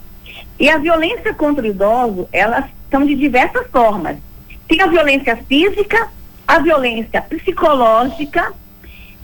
E 0.60 0.70
a 0.70 0.78
violência 0.78 1.34
contra 1.34 1.64
o 1.64 1.68
idoso, 1.68 2.28
elas 2.32 2.66
são 2.90 3.06
de 3.06 3.16
diversas 3.16 3.68
formas. 3.68 4.18
Tem 4.68 4.82
a 4.82 4.88
violência 4.88 5.36
física, 5.48 6.08
a 6.48 6.60
violência 6.60 7.22
psicológica, 7.22 8.54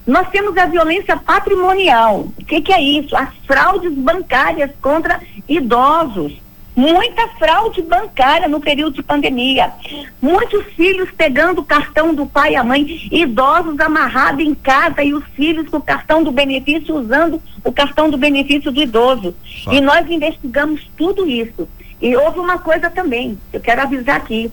nós 0.06 0.30
temos 0.30 0.58
a 0.58 0.66
violência 0.66 1.16
patrimonial. 1.16 2.28
O 2.38 2.46
que, 2.46 2.62
que 2.62 2.74
é 2.74 2.82
isso? 2.82 3.16
As 3.16 3.30
fraudes 3.48 3.94
bancárias 3.94 4.72
contra 4.82 5.22
idosos. 5.48 6.42
Muita 6.76 7.28
fraude 7.38 7.84
bancária 7.84 8.48
no 8.48 8.60
período 8.60 8.96
de 8.96 9.04
pandemia. 9.04 9.72
Muitos 10.20 10.66
filhos 10.74 11.10
pegando 11.12 11.62
o 11.62 11.66
cartão 11.66 12.16
do 12.16 12.26
pai 12.26 12.54
e 12.54 12.56
a 12.56 12.64
mãe, 12.64 13.08
idosos 13.12 13.80
amarrados 13.80 14.44
em 14.44 14.56
casa 14.56 15.04
e 15.04 15.14
os 15.14 15.24
filhos 15.36 15.70
com 15.70 15.78
o 15.78 15.82
cartão 15.82 16.24
do 16.24 16.32
benefício 16.32 16.96
usando 16.96 17.40
o 17.64 17.72
cartão 17.72 18.10
do 18.10 18.18
benefício 18.18 18.72
do 18.72 18.82
idoso. 18.82 19.36
E 19.72 19.80
nós 19.80 20.10
investigamos 20.10 20.90
tudo 20.98 21.28
isso. 21.28 21.68
E 22.02 22.16
houve 22.18 22.40
uma 22.40 22.58
coisa 22.58 22.90
também, 22.90 23.38
eu 23.54 23.62
quero 23.62 23.82
avisar 23.82 24.18
aqui. 24.18 24.52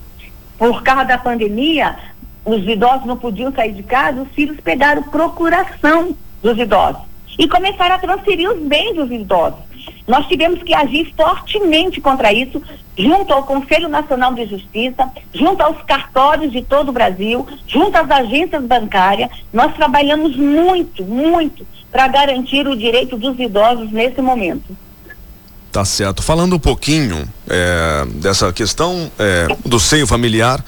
Por 0.58 0.82
causa 0.82 1.04
da 1.04 1.16
pandemia, 1.16 1.96
os 2.44 2.66
idosos 2.66 3.06
não 3.06 3.16
podiam 3.16 3.52
sair 3.52 3.72
de 3.72 3.82
casa, 3.82 4.22
os 4.22 4.28
filhos 4.30 4.58
pegaram 4.60 5.02
procuração 5.02 6.16
dos 6.42 6.58
idosos 6.58 7.02
e 7.38 7.48
começaram 7.48 7.94
a 7.94 7.98
transferir 7.98 8.50
os 8.50 8.60
bens 8.60 8.94
dos 8.94 9.10
idosos. 9.10 9.60
Nós 10.06 10.26
tivemos 10.26 10.62
que 10.62 10.74
agir 10.74 11.12
fortemente 11.16 12.00
contra 12.00 12.32
isso, 12.32 12.60
junto 12.98 13.32
ao 13.32 13.44
Conselho 13.44 13.88
Nacional 13.88 14.34
de 14.34 14.46
Justiça, 14.46 15.08
junto 15.32 15.62
aos 15.62 15.80
cartórios 15.82 16.52
de 16.52 16.62
todo 16.62 16.88
o 16.88 16.92
Brasil, 16.92 17.46
junto 17.66 17.96
às 17.96 18.10
agências 18.10 18.62
bancárias. 18.64 19.30
Nós 19.52 19.74
trabalhamos 19.74 20.36
muito, 20.36 21.04
muito 21.04 21.66
para 21.90 22.08
garantir 22.08 22.66
o 22.66 22.76
direito 22.76 23.16
dos 23.16 23.38
idosos 23.38 23.90
nesse 23.90 24.20
momento. 24.20 24.76
Tá 25.72 25.84
certo. 25.84 26.22
Falando 26.22 26.56
um 26.56 26.58
pouquinho 26.58 27.28
é, 27.48 28.04
dessa 28.16 28.52
questão 28.52 29.10
é, 29.18 29.46
do 29.64 29.78
seio 29.78 30.06
familiar, 30.06 30.64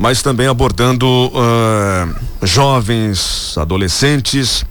mas 0.00 0.22
também 0.22 0.46
abordando 0.46 1.06
uh, 1.06 2.46
jovens, 2.46 3.54
adolescentes. 3.58 4.64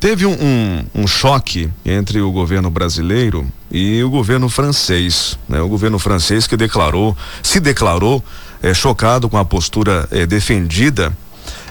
Teve 0.00 0.24
um, 0.24 0.32
um, 0.32 1.02
um, 1.02 1.06
choque 1.06 1.68
entre 1.84 2.22
o 2.22 2.32
governo 2.32 2.70
brasileiro 2.70 3.46
e 3.70 4.02
o 4.02 4.08
governo 4.08 4.48
francês. 4.48 5.38
Né? 5.46 5.60
O 5.60 5.68
governo 5.68 5.98
francês 5.98 6.46
que 6.46 6.56
declarou, 6.56 7.14
se 7.42 7.60
declarou 7.60 8.24
eh, 8.62 8.72
chocado 8.72 9.28
com 9.28 9.36
a 9.36 9.44
postura 9.44 10.08
eh, 10.10 10.24
defendida 10.24 11.12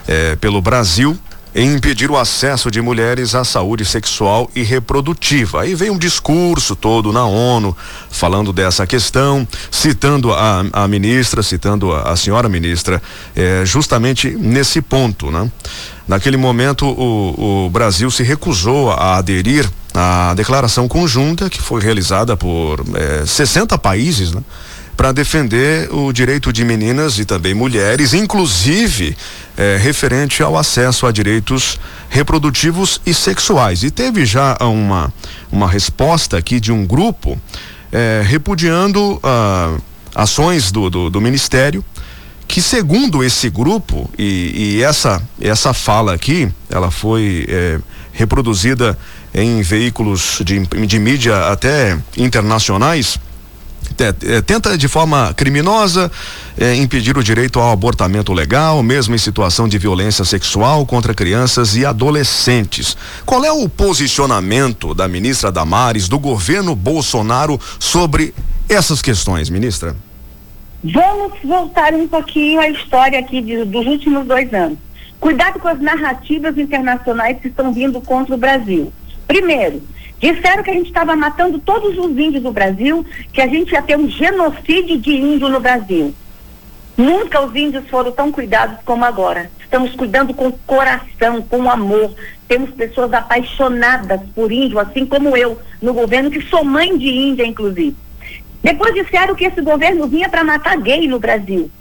eh, 0.08 0.36
pelo 0.36 0.62
Brasil 0.62 1.18
em 1.54 1.74
impedir 1.74 2.12
o 2.12 2.18
acesso 2.18 2.70
de 2.70 2.82
mulheres 2.82 3.34
à 3.34 3.44
saúde 3.44 3.84
sexual 3.84 4.50
e 4.56 4.62
reprodutiva. 4.62 5.62
Aí 5.62 5.74
vem 5.76 5.90
um 5.90 5.98
discurso 5.98 6.76
todo 6.76 7.12
na 7.12 7.26
ONU 7.26 7.76
falando 8.10 8.54
dessa 8.54 8.86
questão, 8.86 9.48
citando 9.72 10.32
a, 10.32 10.64
a 10.72 10.88
ministra, 10.88 11.42
citando 11.42 11.94
a, 11.94 12.12
a 12.12 12.16
senhora 12.16 12.48
ministra, 12.48 13.02
eh, 13.36 13.64
justamente 13.66 14.30
nesse 14.30 14.82
ponto, 14.82 15.32
né? 15.32 15.50
Naquele 16.08 16.38
momento, 16.38 16.88
o, 16.88 17.66
o 17.66 17.70
Brasil 17.70 18.10
se 18.10 18.24
recusou 18.24 18.92
a 18.92 19.18
aderir 19.18 19.70
à 19.94 20.34
declaração 20.36 20.88
conjunta 20.88 21.50
que 21.50 21.62
foi 21.62 21.82
realizada 21.82 22.36
por 22.36 22.84
eh, 22.96 23.24
60 23.26 23.78
países, 23.78 24.32
né? 24.34 24.42
Para 25.00 25.14
defender 25.14 25.88
o 25.94 26.12
direito 26.12 26.52
de 26.52 26.66
meninas 26.66 27.20
e 27.20 27.24
também 27.24 27.54
mulheres, 27.54 28.14
inclusive 28.14 29.16
eh, 29.56 29.80
referente 29.82 30.44
ao 30.44 30.58
acesso 30.58 31.08
a 31.08 31.12
direitos 31.14 31.80
reprodutivos 32.10 33.00
e 33.06 33.14
sexuais. 33.14 33.82
E 33.82 33.92
teve 33.92 34.26
já 34.26 34.58
uma, 34.60 35.10
uma 35.50 35.70
resposta 35.70 36.38
aqui 36.38 36.60
de 36.60 36.74
um 36.74 36.86
grupo 36.86 37.40
eh, 37.94 38.24
repudiando 38.26 39.18
ah, 39.24 39.78
ações 40.14 40.70
do, 40.70 40.90
do, 40.90 41.10
do 41.10 41.22
Ministério 41.22 41.82
que 42.46 42.62
segundo 42.62 43.24
esse 43.24 43.50
grupo 43.50 44.10
e, 44.18 44.80
e, 44.80 44.84
essa 44.84 45.22
essa 45.40 45.72
fala 45.74 46.14
aqui 46.14 46.52
ela 46.70 46.92
foi 46.92 47.46
eh, 47.48 47.80
reproduzida 48.12 49.00
em 49.34 49.62
veículos 49.62 50.42
de, 50.44 50.60
de 50.60 51.00
mídia 51.00 51.48
até 51.48 51.98
internacionais 52.18 53.18
é, 54.04 54.42
tenta 54.42 54.78
de 54.78 54.88
forma 54.88 55.34
criminosa 55.34 56.12
é, 56.58 56.76
impedir 56.76 57.18
o 57.18 57.24
direito 57.24 57.60
ao 57.60 57.72
abortamento 57.72 58.34
legal, 58.34 58.82
mesmo 58.82 59.16
em 59.16 59.18
situação 59.18 59.68
de 59.68 59.78
violência 59.78 60.26
sexual 60.26 60.86
contra 60.86 61.14
crianças 61.14 61.76
e 61.76 61.86
adolescentes. 61.86 62.96
Qual 63.26 63.44
é 63.44 63.52
o 63.52 63.68
posicionamento 63.68 64.94
da 64.94 65.08
ministra 65.08 65.52
Damares, 65.52 66.08
do 66.08 66.20
governo 66.20 66.76
Bolsonaro 66.76 67.60
sobre 67.80 68.34
essas 68.68 69.02
questões, 69.02 69.50
ministra? 69.50 69.96
Vamos 70.84 71.34
voltar 71.44 71.94
um 71.94 72.08
pouquinho 72.08 72.60
à 72.60 72.70
história 72.70 73.20
aqui 73.20 73.42
de, 73.42 73.66
dos 73.66 73.86
últimos 73.86 74.26
dois 74.26 74.54
anos. 74.54 74.78
Cuidado 75.20 75.60
com 75.60 75.68
as 75.68 75.82
narrativas 75.82 76.58
internacionais 76.58 77.38
que 77.42 77.50
estão 77.50 77.74
vindo 77.74 78.00
contra 78.00 78.34
o 78.34 78.38
Brasil. 78.38 78.94
Primeiro, 79.28 79.82
Disseram 80.20 80.64
que 80.64 80.70
a 80.70 80.74
gente 80.74 80.88
estava 80.88 81.16
matando 81.16 81.60
todos 81.60 81.98
os 81.98 82.18
índios 82.18 82.44
do 82.44 82.52
Brasil, 82.52 83.06
que 83.32 83.42
a 83.42 83.48
gente 83.48 83.72
ia 83.72 83.82
ter 83.82 83.98
um 83.98 84.10
genocídio 84.10 84.98
de 84.98 85.12
índio 85.16 85.48
no 85.48 85.60
Brasil. 85.60 86.14
Nunca 86.98 87.42
os 87.42 87.56
índios 87.56 87.88
foram 87.88 88.12
tão 88.12 88.30
cuidados 88.30 88.78
como 88.84 89.06
agora. 89.06 89.50
Estamos 89.62 89.96
cuidando 89.96 90.34
com 90.34 90.52
coração, 90.52 91.42
com 91.42 91.72
amor. 91.72 92.14
Temos 92.48 92.72
pessoas 92.72 93.14
apaixonadas 93.14 94.20
por 94.36 94.52
índio, 94.52 94.80
assim 94.80 95.06
como 95.06 95.38
eu, 95.38 95.58
no 95.82 95.94
governo, 95.94 96.30
que 96.30 96.42
sou 96.42 96.66
mãe 96.66 96.98
de 96.98 97.08
índia, 97.08 97.46
inclusive. 97.46 97.96
Depois 98.62 98.94
disseram 98.94 99.36
que 99.36 99.46
esse 99.46 99.62
governo 99.62 100.08
vinha 100.08 100.28
para 100.28 100.44
matar 100.44 100.78
gay 100.78 101.08
no 101.08 101.20
Brasil 101.20 101.72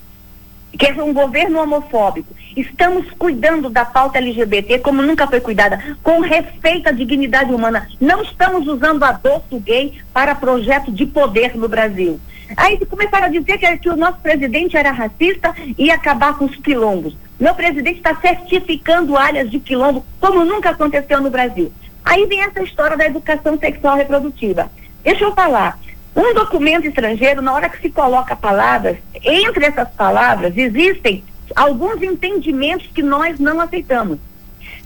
que 0.76 0.86
é 0.86 1.02
um 1.02 1.12
governo 1.12 1.60
homofóbico. 1.60 2.34
Estamos 2.56 3.10
cuidando 3.12 3.70
da 3.70 3.84
pauta 3.84 4.18
LGBT 4.18 4.80
como 4.80 5.02
nunca 5.02 5.26
foi 5.26 5.40
cuidada, 5.40 5.96
com 6.02 6.20
respeito 6.20 6.88
à 6.88 6.92
dignidade 6.92 7.52
humana. 7.52 7.88
Não 8.00 8.22
estamos 8.22 8.66
usando 8.66 9.04
aborto 9.04 9.60
gay 9.60 10.00
para 10.12 10.34
projeto 10.34 10.90
de 10.90 11.06
poder 11.06 11.56
no 11.56 11.68
Brasil. 11.68 12.20
Aí 12.56 12.78
começaram 12.86 13.26
a 13.26 13.30
dizer 13.30 13.58
que, 13.58 13.76
que 13.78 13.90
o 13.90 13.96
nosso 13.96 14.18
presidente 14.18 14.76
era 14.76 14.90
racista 14.90 15.54
e 15.76 15.86
ia 15.86 15.94
acabar 15.94 16.36
com 16.36 16.46
os 16.46 16.56
quilombos. 16.56 17.16
Meu 17.38 17.54
presidente 17.54 17.98
está 17.98 18.16
certificando 18.16 19.16
áreas 19.16 19.50
de 19.50 19.60
quilombo 19.60 20.04
como 20.20 20.44
nunca 20.44 20.70
aconteceu 20.70 21.20
no 21.20 21.30
Brasil. 21.30 21.72
Aí 22.04 22.26
vem 22.26 22.42
essa 22.42 22.62
história 22.62 22.96
da 22.96 23.06
educação 23.06 23.58
sexual 23.58 23.96
reprodutiva. 23.96 24.70
Deixa 25.04 25.24
eu 25.24 25.34
falar. 25.34 25.78
Um 26.14 26.34
documento 26.34 26.86
estrangeiro, 26.86 27.42
na 27.42 27.52
hora 27.52 27.68
que 27.68 27.80
se 27.80 27.90
coloca 27.90 28.34
palavras, 28.34 28.96
entre 29.22 29.66
essas 29.66 29.88
palavras 29.90 30.56
existem 30.56 31.22
alguns 31.54 32.02
entendimentos 32.02 32.88
que 32.88 33.02
nós 33.02 33.38
não 33.38 33.60
aceitamos. 33.60 34.18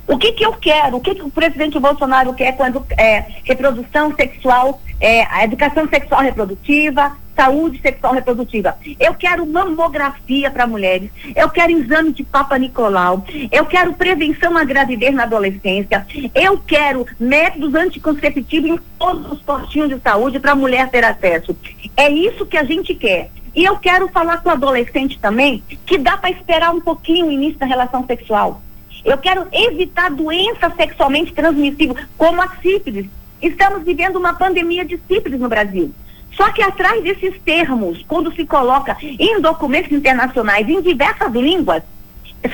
O 0.06 0.18
que 0.18 0.32
que 0.32 0.44
eu 0.44 0.52
quero? 0.54 0.96
O 0.96 1.00
que, 1.00 1.14
que 1.14 1.22
o 1.22 1.30
presidente 1.30 1.78
Bolsonaro 1.78 2.34
quer 2.34 2.56
quando 2.56 2.84
é 2.98 3.24
reprodução 3.44 4.14
sexual, 4.14 4.82
é, 5.00 5.24
a 5.24 5.44
educação 5.44 5.88
sexual 5.88 6.22
reprodutiva, 6.22 7.16
saúde 7.34 7.80
sexual 7.80 8.14
reprodutiva. 8.14 8.76
Eu 8.98 9.14
quero 9.14 9.46
mamografia 9.46 10.50
para 10.50 10.66
mulheres, 10.66 11.10
eu 11.34 11.48
quero 11.50 11.72
exame 11.72 12.12
de 12.12 12.24
Papa 12.24 12.58
Nicolau, 12.58 13.24
eu 13.50 13.66
quero 13.66 13.94
prevenção 13.94 14.56
à 14.56 14.64
gravidez 14.64 15.14
na 15.14 15.24
adolescência, 15.24 16.06
eu 16.34 16.58
quero 16.58 17.06
métodos 17.18 17.74
anticonceptivos 17.74 18.70
em 18.70 18.78
todos 18.98 19.32
os 19.32 19.40
postinhos 19.42 19.88
de 19.88 20.00
saúde 20.00 20.38
para 20.38 20.52
a 20.52 20.56
mulher 20.56 20.90
ter 20.90 21.04
acesso. 21.04 21.56
É 21.96 22.10
isso 22.10 22.46
que 22.46 22.56
a 22.56 22.64
gente 22.64 22.94
quer. 22.94 23.30
E 23.54 23.64
eu 23.64 23.76
quero 23.76 24.08
falar 24.08 24.38
com 24.38 24.48
o 24.48 24.52
adolescente 24.52 25.18
também 25.18 25.62
que 25.84 25.98
dá 25.98 26.16
para 26.16 26.30
esperar 26.30 26.74
um 26.74 26.80
pouquinho 26.80 27.26
o 27.26 27.32
início 27.32 27.58
da 27.58 27.66
relação 27.66 28.06
sexual. 28.06 28.62
Eu 29.04 29.18
quero 29.18 29.46
evitar 29.52 30.10
doenças 30.10 30.74
sexualmente 30.74 31.32
transmissíveis, 31.32 32.06
como 32.16 32.40
a 32.40 32.48
sífilis. 32.62 33.06
Estamos 33.42 33.82
vivendo 33.82 34.16
uma 34.16 34.34
pandemia 34.34 34.84
de 34.84 34.98
sífilis 35.08 35.40
no 35.40 35.48
Brasil. 35.48 35.92
Só 36.36 36.50
que 36.50 36.62
atrás 36.62 37.02
desses 37.02 37.38
termos, 37.42 38.04
quando 38.08 38.34
se 38.34 38.44
coloca 38.46 38.96
em 39.02 39.40
documentos 39.40 39.92
internacionais 39.92 40.68
em 40.68 40.80
diversas 40.80 41.32
línguas, 41.32 41.82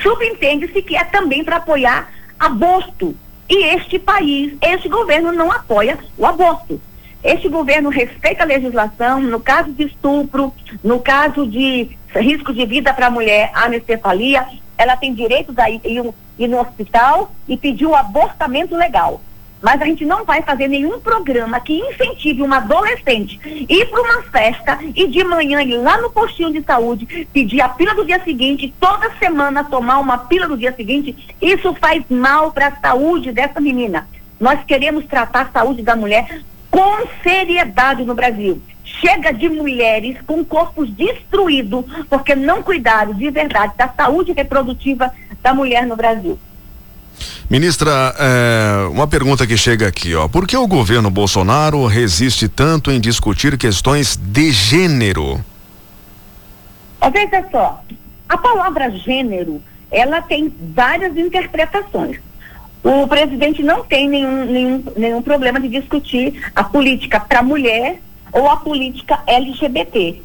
subentende-se 0.01 0.81
que 0.81 0.95
é 0.95 1.03
também 1.03 1.43
para 1.43 1.57
apoiar 1.57 2.11
aborto. 2.39 3.15
E 3.49 3.63
este 3.75 3.97
país, 3.97 4.53
este 4.61 4.87
governo 4.87 5.31
não 5.31 5.51
apoia 5.51 5.97
o 6.17 6.25
aborto. 6.25 6.79
Este 7.23 7.49
governo 7.49 7.89
respeita 7.89 8.43
a 8.43 8.45
legislação, 8.45 9.19
no 9.19 9.39
caso 9.39 9.71
de 9.71 9.85
estupro, 9.85 10.53
no 10.83 10.99
caso 10.99 11.45
de 11.45 11.89
risco 12.15 12.53
de 12.53 12.65
vida 12.65 12.93
para 12.93 13.07
a 13.07 13.11
mulher, 13.11 13.51
anestefalia, 13.53 14.45
ela 14.77 14.95
tem 14.95 15.13
direito 15.13 15.53
a 15.57 15.69
ir, 15.69 15.81
ir 16.37 16.47
no 16.47 16.61
hospital 16.61 17.31
e 17.47 17.57
pedir 17.57 17.85
o 17.85 17.95
abortamento 17.95 18.75
legal. 18.75 19.19
Mas 19.61 19.81
a 19.81 19.85
gente 19.85 20.05
não 20.05 20.23
vai 20.23 20.41
fazer 20.41 20.67
nenhum 20.67 20.99
programa 20.99 21.59
que 21.59 21.73
incentive 21.73 22.41
uma 22.41 22.57
adolescente 22.57 23.39
ir 23.69 23.85
para 23.87 24.01
uma 24.01 24.21
festa 24.23 24.79
e 24.95 25.07
de 25.07 25.23
manhã 25.23 25.61
ir 25.61 25.77
lá 25.77 25.99
no 25.99 26.09
postinho 26.09 26.51
de 26.51 26.61
saúde 26.63 27.27
pedir 27.33 27.61
a 27.61 27.69
pílula 27.69 27.95
do 27.95 28.05
dia 28.05 28.23
seguinte, 28.23 28.73
toda 28.79 29.11
semana 29.17 29.63
tomar 29.63 29.99
uma 29.99 30.17
pílula 30.17 30.49
do 30.49 30.57
dia 30.57 30.73
seguinte. 30.73 31.15
Isso 31.41 31.73
faz 31.75 32.03
mal 32.09 32.51
para 32.51 32.67
a 32.67 32.75
saúde 32.75 33.31
dessa 33.31 33.59
menina. 33.59 34.07
Nós 34.39 34.63
queremos 34.63 35.05
tratar 35.05 35.41
a 35.41 35.51
saúde 35.51 35.81
da 35.81 35.95
mulher 35.95 36.41
com 36.71 37.07
seriedade 37.21 38.03
no 38.05 38.15
Brasil. 38.15 38.61
Chega 38.83 39.31
de 39.31 39.49
mulheres 39.49 40.17
com 40.25 40.43
corpos 40.43 40.89
destruídos 40.89 41.85
porque 42.09 42.35
não 42.35 42.63
cuidaram 42.63 43.13
de 43.13 43.29
verdade 43.29 43.73
da 43.77 43.87
saúde 43.87 44.31
reprodutiva 44.31 45.11
da 45.41 45.53
mulher 45.53 45.85
no 45.85 45.95
Brasil. 45.95 46.39
Ministra, 47.49 48.15
é, 48.19 48.87
uma 48.91 49.07
pergunta 49.07 49.47
que 49.47 49.57
chega 49.57 49.87
aqui, 49.87 50.13
ó. 50.15 50.27
Por 50.27 50.47
que 50.47 50.55
o 50.55 50.67
governo 50.67 51.09
Bolsonaro 51.09 51.85
resiste 51.85 52.47
tanto 52.47 52.91
em 52.91 52.99
discutir 52.99 53.57
questões 53.57 54.15
de 54.15 54.51
gênero? 54.51 55.43
Veja 57.11 57.45
só, 57.51 57.83
a 58.27 58.37
palavra 58.37 58.91
gênero, 58.91 59.61
ela 59.91 60.21
tem 60.21 60.53
várias 60.75 61.17
interpretações. 61.17 62.17
O 62.83 63.07
presidente 63.07 63.61
não 63.63 63.83
tem 63.83 64.07
nenhum, 64.07 64.45
nenhum, 64.45 64.83
nenhum 64.95 65.21
problema 65.21 65.59
de 65.59 65.67
discutir 65.67 66.49
a 66.55 66.63
política 66.63 67.19
para 67.19 67.43
mulher 67.43 67.99
ou 68.31 68.49
a 68.49 68.57
política 68.57 69.19
LGBT. 69.27 70.21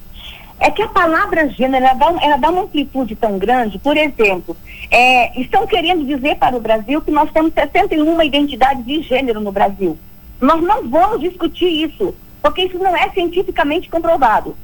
É 0.64 0.70
que 0.70 0.80
a 0.80 0.88
palavra 0.88 1.46
gênero, 1.50 1.84
ela 1.84 1.92
dá, 1.92 2.14
ela 2.22 2.36
dá 2.38 2.48
uma 2.48 2.62
amplitude 2.62 3.14
tão 3.14 3.36
grande, 3.38 3.78
por 3.78 3.98
exemplo, 3.98 4.56
é, 4.90 5.38
estão 5.38 5.66
querendo 5.66 6.06
dizer 6.06 6.36
para 6.36 6.56
o 6.56 6.60
Brasil 6.60 7.02
que 7.02 7.10
nós 7.10 7.30
temos 7.32 7.52
61 7.52 8.22
identidades 8.22 8.82
de 8.82 9.02
gênero 9.02 9.42
no 9.42 9.52
Brasil. 9.52 9.98
Nós 10.40 10.62
não 10.62 10.88
vamos 10.88 11.20
discutir 11.20 11.68
isso, 11.68 12.14
porque 12.40 12.62
isso 12.62 12.78
não 12.78 12.96
é 12.96 13.10
cientificamente 13.10 13.90
comprovado. 13.90 14.56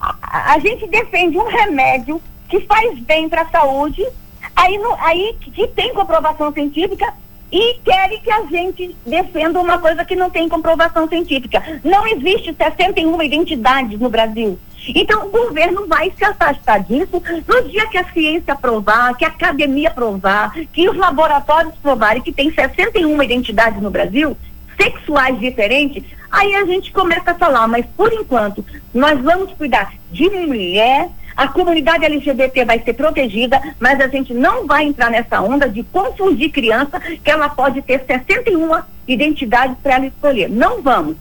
A, 0.00 0.52
a 0.54 0.58
gente 0.60 0.86
defende 0.86 1.36
um 1.36 1.48
remédio 1.48 2.22
que 2.48 2.60
faz 2.60 2.96
bem 3.00 3.28
para 3.28 3.42
a 3.42 3.50
saúde, 3.50 4.06
aí, 4.54 4.78
no, 4.78 4.94
aí 5.00 5.34
que 5.40 5.66
tem 5.66 5.92
comprovação 5.92 6.52
científica, 6.52 7.12
e 7.52 7.74
querem 7.84 8.20
que 8.20 8.30
a 8.30 8.44
gente 8.44 8.94
defenda 9.04 9.60
uma 9.60 9.78
coisa 9.78 10.04
que 10.04 10.14
não 10.14 10.30
tem 10.30 10.48
comprovação 10.48 11.08
científica. 11.08 11.62
Não 11.82 12.06
existe 12.06 12.54
61 12.54 13.22
identidades 13.22 13.98
no 13.98 14.08
Brasil. 14.08 14.58
Então, 14.88 15.26
o 15.26 15.30
governo 15.30 15.86
vai 15.86 16.12
se 16.16 16.24
afastar 16.24 16.80
disso 16.80 17.22
no 17.46 17.68
dia 17.68 17.86
que 17.88 17.98
a 17.98 18.04
ciência 18.12 18.54
provar, 18.56 19.14
que 19.16 19.24
a 19.24 19.28
academia 19.28 19.90
provar, 19.90 20.52
que 20.72 20.88
os 20.88 20.96
laboratórios 20.96 21.74
provarem 21.82 22.22
que 22.22 22.32
tem 22.32 22.52
61 22.52 23.22
identidades 23.22 23.82
no 23.82 23.90
Brasil, 23.90 24.36
sexuais 24.80 25.38
diferentes, 25.38 26.02
aí 26.30 26.54
a 26.54 26.64
gente 26.64 26.92
começa 26.92 27.32
a 27.32 27.34
falar, 27.34 27.68
mas 27.68 27.84
por 27.96 28.12
enquanto, 28.12 28.64
nós 28.94 29.20
vamos 29.20 29.52
cuidar 29.52 29.92
de 30.10 30.30
mulher, 30.30 31.10
a 31.36 31.48
comunidade 31.48 32.04
LGBT 32.04 32.64
vai 32.64 32.80
ser 32.80 32.94
protegida, 32.94 33.60
mas 33.78 34.00
a 34.00 34.08
gente 34.08 34.34
não 34.34 34.66
vai 34.66 34.84
entrar 34.84 35.10
nessa 35.10 35.40
onda 35.40 35.68
de 35.68 35.82
confundir 35.84 36.50
criança, 36.50 37.00
que 37.00 37.30
ela 37.30 37.48
pode 37.48 37.82
ter 37.82 38.04
61 38.06 38.82
identidades 39.06 39.76
para 39.82 39.94
ela 39.94 40.06
escolher. 40.06 40.48
Não 40.48 40.82
vamos. 40.82 41.16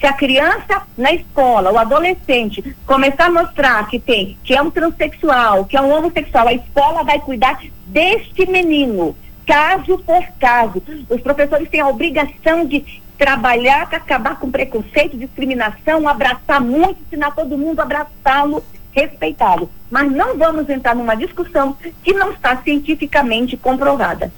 Se 0.00 0.06
a 0.06 0.12
criança 0.12 0.82
na 0.98 1.12
escola, 1.12 1.72
o 1.72 1.78
adolescente, 1.78 2.76
começar 2.86 3.26
a 3.26 3.30
mostrar 3.30 3.88
que 3.88 3.98
tem, 3.98 4.36
que 4.44 4.54
é 4.54 4.60
um 4.60 4.70
transexual, 4.70 5.64
que 5.64 5.76
é 5.76 5.80
um 5.80 5.90
homossexual, 5.90 6.48
a 6.48 6.52
escola 6.52 7.02
vai 7.04 7.20
cuidar 7.20 7.58
deste 7.86 8.44
menino, 8.46 9.16
caso 9.46 9.98
por 9.98 10.22
caso. 10.38 10.82
Os 11.08 11.20
professores 11.20 11.68
têm 11.68 11.80
a 11.80 11.88
obrigação 11.88 12.66
de 12.66 13.02
trabalhar 13.16 13.88
para 13.88 13.98
acabar 13.98 14.38
com 14.38 14.50
preconceito, 14.50 15.16
discriminação, 15.16 16.08
abraçar 16.08 16.60
muito, 16.60 17.00
ensinar 17.06 17.30
todo 17.30 17.56
mundo 17.56 17.80
a 17.80 17.84
abraçá-lo, 17.84 18.62
respeitá-lo. 18.94 19.70
Mas 19.90 20.10
não 20.10 20.38
vamos 20.38 20.68
entrar 20.68 20.94
numa 20.94 21.14
discussão 21.14 21.76
que 22.02 22.12
não 22.12 22.32
está 22.32 22.56
cientificamente 22.62 23.56
comprovada. 23.56 24.32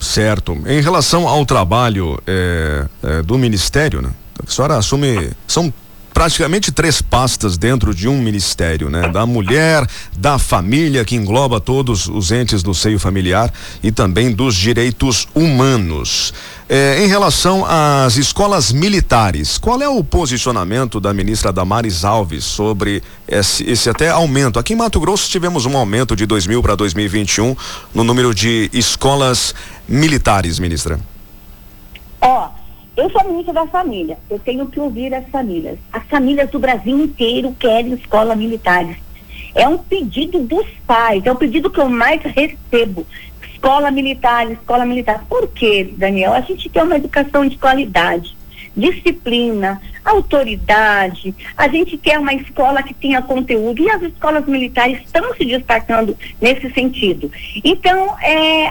Certo. 0.00 0.56
Em 0.66 0.80
relação 0.80 1.26
ao 1.26 1.44
trabalho 1.44 2.20
é, 2.26 2.86
é, 3.02 3.22
do 3.22 3.36
Ministério, 3.36 4.00
né? 4.00 4.10
A 4.46 4.50
senhora 4.50 4.76
assume. 4.76 5.32
São 5.46 5.72
praticamente 6.18 6.72
três 6.72 7.00
pastas 7.00 7.56
dentro 7.56 7.94
de 7.94 8.08
um 8.08 8.20
ministério, 8.20 8.90
né? 8.90 9.08
Da 9.08 9.24
mulher, 9.24 9.86
da 10.18 10.36
família, 10.36 11.04
que 11.04 11.14
engloba 11.14 11.60
todos 11.60 12.08
os 12.08 12.32
entes 12.32 12.60
do 12.60 12.74
seio 12.74 12.98
familiar 12.98 13.54
e 13.84 13.92
também 13.92 14.32
dos 14.32 14.56
direitos 14.56 15.28
humanos. 15.32 16.34
É, 16.68 17.04
em 17.04 17.06
relação 17.06 17.64
às 17.64 18.16
escolas 18.16 18.72
militares, 18.72 19.58
qual 19.58 19.80
é 19.80 19.88
o 19.88 20.02
posicionamento 20.02 20.98
da 20.98 21.14
ministra 21.14 21.52
Damares 21.52 22.04
Alves 22.04 22.42
sobre 22.42 23.00
esse, 23.28 23.62
esse 23.70 23.88
até 23.88 24.10
aumento? 24.10 24.58
Aqui 24.58 24.72
em 24.72 24.76
Mato 24.76 24.98
Grosso 24.98 25.30
tivemos 25.30 25.66
um 25.66 25.76
aumento 25.76 26.16
de 26.16 26.26
2000 26.26 26.60
para 26.60 26.74
2021 26.74 27.54
no 27.94 28.02
número 28.02 28.34
de 28.34 28.68
escolas 28.72 29.54
militares, 29.88 30.58
ministra. 30.58 30.98
Ó, 32.20 32.46
oh 32.46 32.57
eu 32.98 33.08
sou 33.10 33.22
ministra 33.28 33.54
da 33.54 33.66
família, 33.68 34.18
eu 34.28 34.40
tenho 34.40 34.66
que 34.66 34.80
ouvir 34.80 35.14
as 35.14 35.24
famílias. 35.28 35.78
As 35.92 36.04
famílias 36.08 36.50
do 36.50 36.58
Brasil 36.58 36.98
inteiro 36.98 37.54
querem 37.56 37.94
escola 37.94 38.34
militares. 38.34 38.96
É 39.54 39.68
um 39.68 39.78
pedido 39.78 40.40
dos 40.40 40.66
pais, 40.84 41.24
é 41.24 41.30
o 41.30 41.36
pedido 41.36 41.70
que 41.70 41.78
eu 41.78 41.88
mais 41.88 42.20
recebo. 42.22 43.06
Escola 43.52 43.92
militar, 43.92 44.50
escola 44.50 44.84
militar. 44.84 45.24
Por 45.28 45.46
quê, 45.46 45.94
Daniel? 45.96 46.32
A 46.32 46.40
gente 46.40 46.68
quer 46.68 46.82
uma 46.82 46.96
educação 46.96 47.46
de 47.46 47.56
qualidade 47.56 48.36
disciplina, 48.76 49.80
autoridade. 50.04 51.34
A 51.56 51.68
gente 51.68 51.96
quer 51.96 52.18
uma 52.18 52.34
escola 52.34 52.82
que 52.82 52.94
tenha 52.94 53.22
conteúdo 53.22 53.82
e 53.82 53.90
as 53.90 54.02
escolas 54.02 54.46
militares 54.46 55.00
estão 55.04 55.34
se 55.34 55.44
destacando 55.44 56.16
nesse 56.40 56.70
sentido. 56.72 57.30
Então, 57.64 58.16
é, 58.20 58.70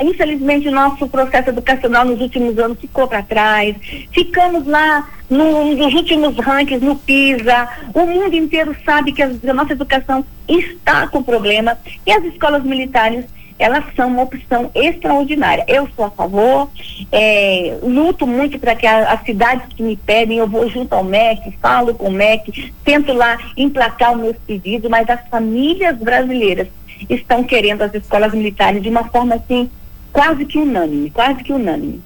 infelizmente, 0.00 0.68
o 0.68 0.72
nosso 0.72 1.08
processo 1.08 1.50
educacional 1.50 2.04
nos 2.04 2.20
últimos 2.20 2.58
anos 2.58 2.78
ficou 2.78 3.08
para 3.08 3.22
trás. 3.22 3.76
Ficamos 4.12 4.66
lá 4.66 5.08
no, 5.28 5.74
nos 5.74 5.94
últimos 5.94 6.36
rankings 6.36 6.84
no 6.84 6.96
PISA. 6.96 7.68
O 7.94 8.06
mundo 8.06 8.34
inteiro 8.34 8.76
sabe 8.84 9.12
que 9.12 9.22
a, 9.22 9.26
a 9.26 9.54
nossa 9.54 9.72
educação 9.72 10.24
está 10.48 11.08
com 11.08 11.22
problema 11.22 11.76
e 12.06 12.12
as 12.12 12.24
escolas 12.24 12.62
militares 12.62 13.24
elas 13.58 13.84
são 13.94 14.08
uma 14.08 14.22
opção 14.22 14.70
extraordinária. 14.74 15.64
Eu 15.66 15.88
sou 15.96 16.04
a 16.04 16.10
favor, 16.10 16.70
é, 17.10 17.78
luto 17.82 18.26
muito 18.26 18.58
para 18.58 18.74
que 18.74 18.86
as 18.86 19.22
cidades 19.24 19.66
que 19.74 19.82
me 19.82 19.96
pedem, 19.96 20.38
eu 20.38 20.46
vou 20.46 20.68
junto 20.68 20.92
ao 20.94 21.04
MEC, 21.04 21.56
falo 21.60 21.94
com 21.94 22.08
o 22.08 22.12
MEC, 22.12 22.72
tento 22.84 23.12
lá 23.12 23.38
emplacar 23.56 24.12
os 24.12 24.20
meus 24.20 24.36
pedidos, 24.46 24.90
mas 24.90 25.08
as 25.08 25.20
famílias 25.28 25.96
brasileiras 25.96 26.68
estão 27.08 27.42
querendo 27.44 27.82
as 27.82 27.94
escolas 27.94 28.32
militares 28.32 28.82
de 28.82 28.88
uma 28.88 29.04
forma 29.04 29.34
assim, 29.34 29.70
quase 30.12 30.44
que 30.44 30.58
unânime, 30.58 31.10
quase 31.10 31.42
que 31.42 31.52
unânime. 31.52 32.02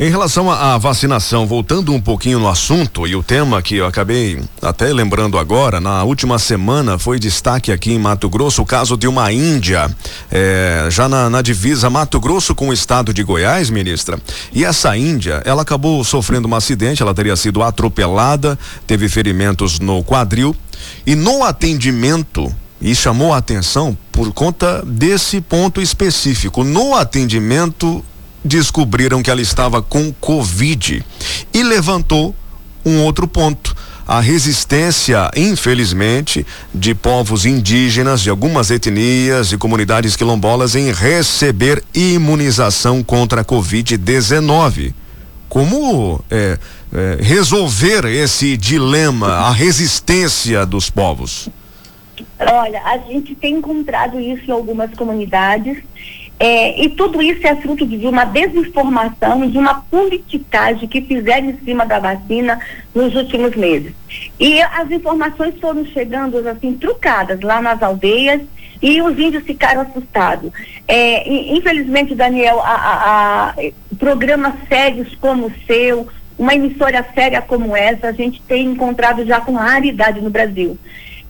Em 0.00 0.08
relação 0.08 0.50
à 0.50 0.78
vacinação, 0.78 1.46
voltando 1.46 1.92
um 1.92 2.00
pouquinho 2.00 2.38
no 2.38 2.48
assunto 2.48 3.06
e 3.06 3.14
o 3.14 3.22
tema 3.22 3.60
que 3.60 3.76
eu 3.76 3.86
acabei 3.86 4.40
até 4.62 4.90
lembrando 4.90 5.36
agora, 5.36 5.80
na 5.80 6.02
última 6.02 6.38
semana 6.38 6.98
foi 6.98 7.18
destaque 7.18 7.70
aqui 7.70 7.92
em 7.92 7.98
Mato 7.98 8.28
Grosso 8.30 8.62
o 8.62 8.66
caso 8.66 8.96
de 8.96 9.06
uma 9.06 9.30
índia, 9.30 9.94
eh, 10.30 10.88
já 10.90 11.10
na, 11.10 11.28
na, 11.28 11.42
divisa 11.42 11.90
Mato 11.90 12.18
Grosso 12.18 12.54
com 12.54 12.70
o 12.70 12.72
estado 12.72 13.12
de 13.12 13.22
Goiás, 13.22 13.68
ministra. 13.68 14.18
E 14.50 14.64
essa 14.64 14.96
índia, 14.96 15.42
ela 15.44 15.60
acabou 15.60 16.02
sofrendo 16.02 16.48
um 16.48 16.54
acidente, 16.54 17.02
ela 17.02 17.14
teria 17.14 17.36
sido 17.36 17.62
atropelada, 17.62 18.58
teve 18.86 19.10
ferimentos 19.10 19.78
no 19.78 20.02
quadril 20.02 20.56
e 21.06 21.14
no 21.14 21.44
atendimento 21.44 22.52
e 22.80 22.94
chamou 22.94 23.32
a 23.32 23.36
atenção 23.36 23.96
por 24.10 24.32
conta 24.32 24.82
desse 24.84 25.40
ponto 25.40 25.80
específico. 25.82 26.64
No 26.64 26.96
atendimento, 26.96 28.02
descobriram 28.44 29.22
que 29.22 29.30
ela 29.30 29.40
estava 29.40 29.82
com 29.82 30.12
Covid 30.12 31.04
e 31.52 31.62
levantou 31.62 32.34
um 32.84 33.02
outro 33.02 33.26
ponto. 33.28 33.74
A 34.06 34.20
resistência, 34.20 35.30
infelizmente, 35.36 36.44
de 36.74 36.94
povos 36.94 37.46
indígenas, 37.46 38.20
de 38.20 38.30
algumas 38.30 38.70
etnias 38.70 39.52
e 39.52 39.56
comunidades 39.56 40.16
quilombolas 40.16 40.74
em 40.74 40.92
receber 40.92 41.82
imunização 41.94 43.02
contra 43.02 43.42
a 43.42 43.44
Covid-19. 43.44 44.92
Como 45.48 46.22
é, 46.30 46.58
é, 46.92 47.18
resolver 47.20 48.04
esse 48.06 48.56
dilema, 48.56 49.28
a 49.28 49.52
resistência 49.52 50.66
dos 50.66 50.90
povos? 50.90 51.48
Olha, 52.40 52.82
a 52.84 52.98
gente 52.98 53.34
tem 53.34 53.54
encontrado 53.54 54.18
isso 54.18 54.42
em 54.48 54.50
algumas 54.50 54.92
comunidades 54.94 55.78
é, 56.44 56.82
e 56.82 56.88
tudo 56.88 57.22
isso 57.22 57.46
é 57.46 57.54
fruto 57.54 57.86
de 57.86 58.04
uma 58.04 58.24
desinformação, 58.24 59.48
de 59.48 59.56
uma 59.56 59.74
politicagem 59.82 60.88
que 60.88 61.00
fizeram 61.00 61.50
em 61.50 61.58
cima 61.64 61.86
da 61.86 62.00
vacina 62.00 62.58
nos 62.92 63.14
últimos 63.14 63.54
meses. 63.54 63.92
E 64.40 64.60
as 64.60 64.90
informações 64.90 65.54
foram 65.60 65.86
chegando 65.86 66.36
assim 66.48 66.72
trucadas 66.72 67.40
lá 67.42 67.62
nas 67.62 67.80
aldeias, 67.80 68.42
E 68.82 69.00
os 69.00 69.16
índios 69.16 69.44
ficaram 69.44 69.82
assustados. 69.82 70.50
É, 70.88 71.22
infelizmente, 71.54 72.12
Daniel, 72.16 72.58
a, 72.58 72.74
a, 72.74 73.50
a, 73.50 73.54
programas 73.96 74.54
sérios 74.68 75.14
como 75.20 75.46
o 75.46 75.52
seu, 75.64 76.08
uma 76.36 76.56
emissora 76.56 77.06
séria 77.14 77.40
como 77.40 77.76
essa, 77.76 78.08
a 78.08 78.12
gente 78.12 78.42
tem 78.48 78.64
encontrado 78.64 79.24
já 79.24 79.40
com 79.40 79.52
raridade 79.52 80.20
no 80.20 80.30
Brasil. 80.30 80.76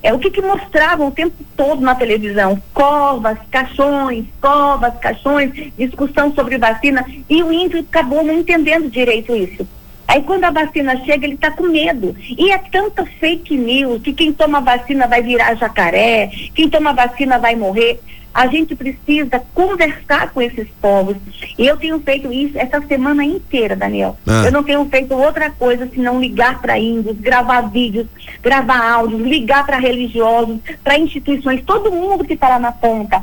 É 0.02 0.12
o 0.12 0.18
que, 0.18 0.30
que 0.30 0.42
mostravam 0.42 1.08
o 1.08 1.12
tempo 1.12 1.36
todo 1.56 1.80
na 1.80 1.94
televisão? 1.94 2.60
Covas, 2.74 3.38
caixões, 3.50 4.24
covas, 4.40 4.94
caixões, 4.98 5.52
discussão 5.78 6.34
sobre 6.34 6.58
vacina, 6.58 7.06
e 7.30 7.42
o 7.42 7.52
índio 7.52 7.80
acabou 7.80 8.24
não 8.24 8.34
entendendo 8.34 8.90
direito 8.90 9.34
isso. 9.36 9.66
Aí 10.08 10.20
quando 10.22 10.44
a 10.44 10.50
vacina 10.50 10.96
chega, 11.04 11.24
ele 11.24 11.34
está 11.34 11.52
com 11.52 11.62
medo. 11.62 12.16
E 12.36 12.50
é 12.50 12.58
tanta 12.58 13.06
fake 13.06 13.56
news 13.56 14.02
que 14.02 14.12
quem 14.12 14.32
toma 14.32 14.60
vacina 14.60 15.06
vai 15.06 15.22
virar 15.22 15.54
jacaré, 15.54 16.30
quem 16.54 16.68
toma 16.68 16.92
vacina 16.92 17.38
vai 17.38 17.54
morrer. 17.54 18.00
A 18.34 18.46
gente 18.46 18.74
precisa 18.74 19.42
conversar 19.54 20.30
com 20.30 20.40
esses 20.40 20.68
povos. 20.80 21.16
E 21.58 21.66
eu 21.66 21.76
tenho 21.76 22.00
feito 22.00 22.32
isso 22.32 22.58
essa 22.58 22.80
semana 22.82 23.24
inteira, 23.24 23.76
Daniel. 23.76 24.16
Ah. 24.26 24.44
Eu 24.46 24.52
não 24.52 24.62
tenho 24.62 24.84
feito 24.86 25.14
outra 25.14 25.50
coisa 25.50 25.88
senão 25.92 26.20
ligar 26.20 26.60
para 26.60 26.78
índios, 26.78 27.18
gravar 27.18 27.62
vídeos, 27.62 28.06
gravar 28.42 28.92
áudios, 28.92 29.20
ligar 29.20 29.64
para 29.66 29.78
religiosos, 29.78 30.58
para 30.82 30.98
instituições, 30.98 31.62
todo 31.64 31.92
mundo 31.92 32.24
que 32.24 32.34
está 32.34 32.48
lá 32.48 32.58
na 32.58 32.72
ponta 32.72 33.22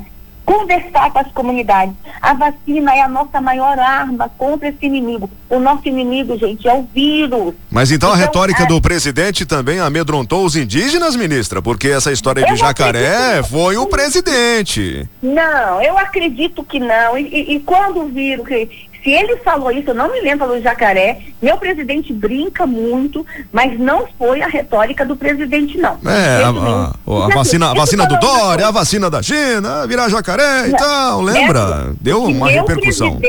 conversar 0.49 1.11
com 1.11 1.19
as 1.19 1.31
comunidades. 1.31 1.93
A 2.19 2.33
vacina 2.33 2.95
é 2.95 3.01
a 3.01 3.07
nossa 3.07 3.39
maior 3.39 3.77
arma 3.77 4.31
contra 4.35 4.69
esse 4.69 4.83
inimigo. 4.83 5.29
O 5.47 5.59
nosso 5.59 5.87
inimigo, 5.87 6.35
gente, 6.39 6.67
é 6.67 6.73
o 6.73 6.87
vírus. 6.91 7.53
Mas 7.69 7.91
então, 7.91 8.09
então 8.09 8.13
a 8.13 8.15
retórica 8.15 8.63
é... 8.63 8.65
do 8.65 8.81
presidente 8.81 9.45
também 9.45 9.79
amedrontou 9.79 10.43
os 10.43 10.55
indígenas, 10.55 11.15
ministra? 11.15 11.61
Porque 11.61 11.89
essa 11.89 12.11
história 12.11 12.43
de 12.43 12.55
jacaré 12.55 13.43
foi 13.43 13.77
o 13.77 13.85
presidente. 13.85 15.07
Não, 15.21 15.79
eu 15.83 15.95
acredito 15.99 16.63
que 16.63 16.79
não. 16.79 17.15
E, 17.15 17.27
e, 17.27 17.55
e 17.55 17.59
quando 17.59 18.07
viram 18.07 18.43
que 18.43 18.88
se 19.03 19.11
ele 19.11 19.37
falou 19.37 19.71
isso, 19.71 19.89
eu 19.89 19.95
não 19.95 20.11
me 20.11 20.19
lembro 20.21 20.47
do 20.47 20.61
jacaré. 20.61 21.19
Meu 21.41 21.57
presidente 21.57 22.11
brinca 22.11 22.65
muito, 22.65 23.25
mas 23.51 23.79
não 23.79 24.07
foi 24.17 24.41
a 24.41 24.47
retórica 24.47 25.05
do 25.05 25.15
presidente, 25.15 25.77
não. 25.77 25.97
É, 26.05 26.43
a, 26.43 26.49
a, 26.49 27.25
a 27.25 27.29
vacina, 27.29 27.71
a 27.71 27.73
vacina 27.73 28.05
do 28.05 28.19
Dória, 28.19 28.67
a 28.67 28.71
vacina 28.71 29.09
da 29.09 29.21
China, 29.21 29.87
virar 29.87 30.09
jacaré 30.09 30.67
e 30.67 30.71
tal, 30.75 31.21
lembra? 31.21 31.93
Deu 32.01 32.23
uma 32.23 32.49
repercussão. 32.49 33.19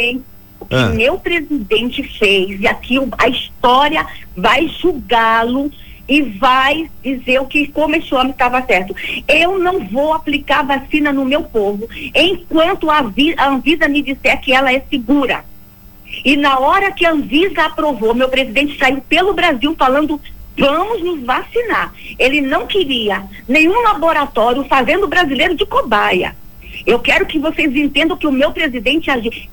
O 0.61 0.67
que 0.67 0.77
é. 0.77 0.89
meu 0.91 1.19
presidente 1.19 2.03
fez, 2.19 2.61
e 2.61 2.67
aqui 2.67 2.97
a 3.19 3.29
história 3.29 4.07
vai 4.37 4.69
julgá-lo 4.69 5.71
e 6.09 6.23
vai 6.23 6.91
dizer 7.03 7.41
o 7.41 7.47
que 7.47 7.69
como 7.69 7.95
esse 7.95 8.13
homem 8.13 8.33
estava 8.33 8.61
certo. 8.63 8.95
Eu 9.29 9.59
não 9.59 9.87
vou 9.87 10.13
aplicar 10.13 10.65
vacina 10.65 11.13
no 11.13 11.25
meu 11.25 11.43
povo 11.45 11.89
enquanto 12.15 12.91
a, 12.91 12.99
a 12.99 13.49
Anvisa 13.49 13.89
me 13.89 14.03
disser 14.03 14.41
que 14.41 14.53
ela 14.53 14.73
é 14.73 14.83
segura. 14.91 15.45
E 16.25 16.37
na 16.37 16.59
hora 16.59 16.93
que 16.93 17.07
a 17.07 17.13
Anvisa 17.13 17.63
aprovou, 17.63 18.15
meu 18.15 18.29
presidente 18.29 18.79
saiu 18.79 19.01
pelo 19.03 19.33
Brasil 19.33 19.75
falando 19.79 20.21
vamos 20.57 21.03
nos 21.03 21.23
vacinar. 21.23 21.93
Ele 22.19 22.41
não 22.41 22.67
queria 22.67 23.25
nenhum 23.49 23.81
laboratório 23.83 24.65
fazendo 24.65 25.09
brasileiro 25.09 25.55
de 25.55 25.65
cobaia. 25.65 26.37
Eu 26.87 26.99
quero 26.99 27.27
que 27.27 27.39
vocês 27.39 27.75
entendam 27.75 28.17
que 28.17 28.27
o 28.27 28.33
meu 28.33 28.53
presidente 28.53 29.11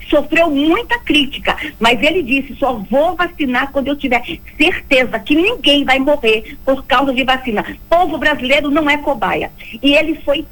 sofreu 0.09 0.49
muita 0.49 0.97
crítica, 0.99 1.57
mas 1.79 2.01
ele 2.01 2.23
disse: 2.23 2.55
só 2.55 2.73
vou 2.89 3.15
vacinar 3.15 3.71
quando 3.71 3.87
eu 3.87 3.97
tiver 3.97 4.23
certeza 4.57 5.19
que 5.19 5.35
ninguém 5.35 5.83
vai 5.83 5.99
morrer 5.99 6.57
por 6.63 6.85
causa 6.85 7.13
de 7.13 7.23
vacina. 7.23 7.65
Povo 7.89 8.17
brasileiro 8.17 8.69
não 8.69 8.89
é 8.89 8.97
cobaia. 8.97 9.51
E 9.81 9.93
ele 9.93 10.15
foi 10.23 10.45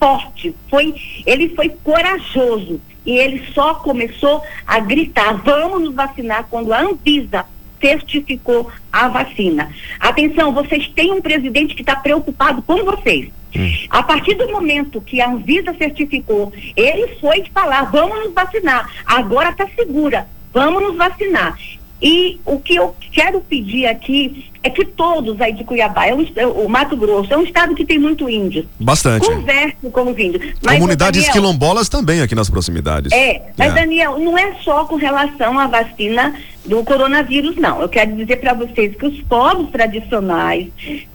forte, 0.00 0.54
foi, 0.68 0.94
ele 1.26 1.50
foi 1.50 1.68
corajoso 1.68 2.80
e 3.04 3.18
ele 3.18 3.44
só 3.52 3.74
começou 3.74 4.42
a 4.66 4.80
gritar: 4.80 5.34
vamos 5.44 5.82
nos 5.82 5.94
vacinar 5.94 6.46
quando 6.50 6.72
a 6.72 6.80
Anvisa 6.80 7.44
certificou 7.80 8.70
a 8.92 9.08
vacina. 9.08 9.70
Atenção, 9.98 10.52
vocês 10.52 10.88
têm 10.88 11.12
um 11.12 11.20
presidente 11.20 11.74
que 11.74 11.82
está 11.82 11.96
preocupado 11.96 12.62
com 12.62 12.84
vocês. 12.84 13.30
Hum. 13.56 13.72
A 13.88 14.02
partir 14.02 14.34
do 14.34 14.50
momento 14.50 15.00
que 15.00 15.20
a 15.20 15.28
Anvisa 15.28 15.74
certificou, 15.74 16.52
ele 16.76 17.16
foi 17.20 17.44
falar: 17.52 17.90
vamos 17.90 18.18
nos 18.24 18.34
vacinar. 18.34 18.90
Agora 19.04 19.50
está 19.50 19.66
segura, 19.74 20.26
vamos 20.52 20.82
nos 20.82 20.96
vacinar. 20.96 21.58
E 22.02 22.40
o 22.46 22.58
que 22.58 22.76
eu 22.76 22.96
quero 23.12 23.40
pedir 23.42 23.86
aqui 23.86 24.46
é 24.62 24.70
que 24.70 24.84
todos 24.84 25.40
aí 25.40 25.52
de 25.52 25.64
Cuiabá, 25.64 26.06
é 26.06 26.14
um, 26.14 26.24
o 26.64 26.68
Mato 26.68 26.96
Grosso, 26.96 27.32
é 27.32 27.36
um 27.36 27.42
estado 27.42 27.74
que 27.74 27.84
tem 27.84 27.98
muito 27.98 28.28
índio. 28.28 28.66
Bastante. 28.78 29.26
Converse 29.26 29.76
com 29.90 30.10
os 30.10 30.18
índios. 30.18 30.54
Mas, 30.62 30.74
Comunidades 30.74 31.22
Daniel, 31.22 31.32
quilombolas 31.32 31.88
também 31.88 32.20
aqui 32.20 32.34
nas 32.34 32.50
proximidades. 32.50 33.12
É, 33.12 33.42
mas 33.56 33.72
é. 33.72 33.74
Daniel, 33.74 34.18
não 34.18 34.36
é 34.36 34.54
só 34.62 34.84
com 34.84 34.96
relação 34.96 35.58
à 35.58 35.66
vacina 35.66 36.34
do 36.64 36.84
coronavírus, 36.84 37.56
não. 37.56 37.80
Eu 37.80 37.88
quero 37.88 38.14
dizer 38.14 38.36
para 38.36 38.52
vocês 38.52 38.94
que 38.94 39.06
os 39.06 39.20
povos 39.22 39.70
tradicionais 39.70 40.68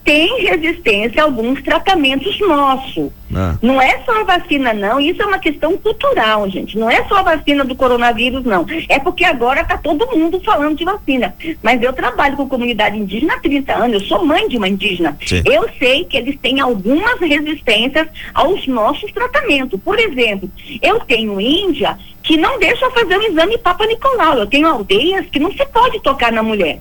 têm 0.04 0.44
resistência 0.44 1.22
a 1.22 1.24
alguns 1.24 1.62
tratamentos 1.62 2.38
nossos. 2.40 3.10
É. 3.32 3.56
Não 3.62 3.80
é 3.80 4.00
só 4.04 4.20
a 4.20 4.24
vacina, 4.24 4.72
não. 4.72 5.00
Isso 5.00 5.22
é 5.22 5.26
uma 5.26 5.38
questão 5.38 5.76
cultural, 5.76 6.48
gente. 6.50 6.78
Não 6.78 6.90
é 6.90 7.04
só 7.04 7.16
a 7.16 7.22
vacina 7.22 7.64
do 7.64 7.74
coronavírus, 7.74 8.44
não. 8.44 8.66
É 8.88 8.98
porque 8.98 9.24
agora 9.24 9.62
está 9.62 9.78
todo 9.78 10.06
mundo 10.16 10.40
falando 10.44 10.76
de 10.76 10.84
vacina. 10.84 11.34
Mas 11.62 11.80
eu 11.82 11.92
trabalho 11.92 12.36
com 12.36 12.48
comunidade 12.48 12.96
indígena 12.96 13.35
há 13.36 13.40
30 13.40 13.74
anos. 13.74 14.02
Eu 14.02 14.08
sou 14.08 14.24
mãe 14.24 14.48
de 14.48 14.56
uma 14.56 14.68
indígena. 14.68 15.16
Sim. 15.24 15.42
Eu 15.44 15.68
sei 15.78 16.04
que 16.04 16.16
eles 16.16 16.38
têm 16.40 16.60
algumas 16.60 17.18
resistências 17.20 18.08
aos 18.34 18.66
nossos 18.66 19.10
tratamentos. 19.12 19.80
Por 19.80 19.98
exemplo, 19.98 20.50
eu 20.82 21.00
tenho 21.00 21.40
Índia 21.40 21.98
que 22.22 22.36
não 22.36 22.58
deixa 22.58 22.90
fazer 22.90 23.16
o 23.16 23.22
exame 23.22 23.58
Papa 23.58 23.86
Nicolau. 23.86 24.38
Eu 24.38 24.46
tenho 24.46 24.66
aldeias 24.66 25.26
que 25.26 25.38
não 25.38 25.52
se 25.52 25.64
pode 25.66 26.00
tocar 26.00 26.32
na 26.32 26.42
mulher. 26.42 26.80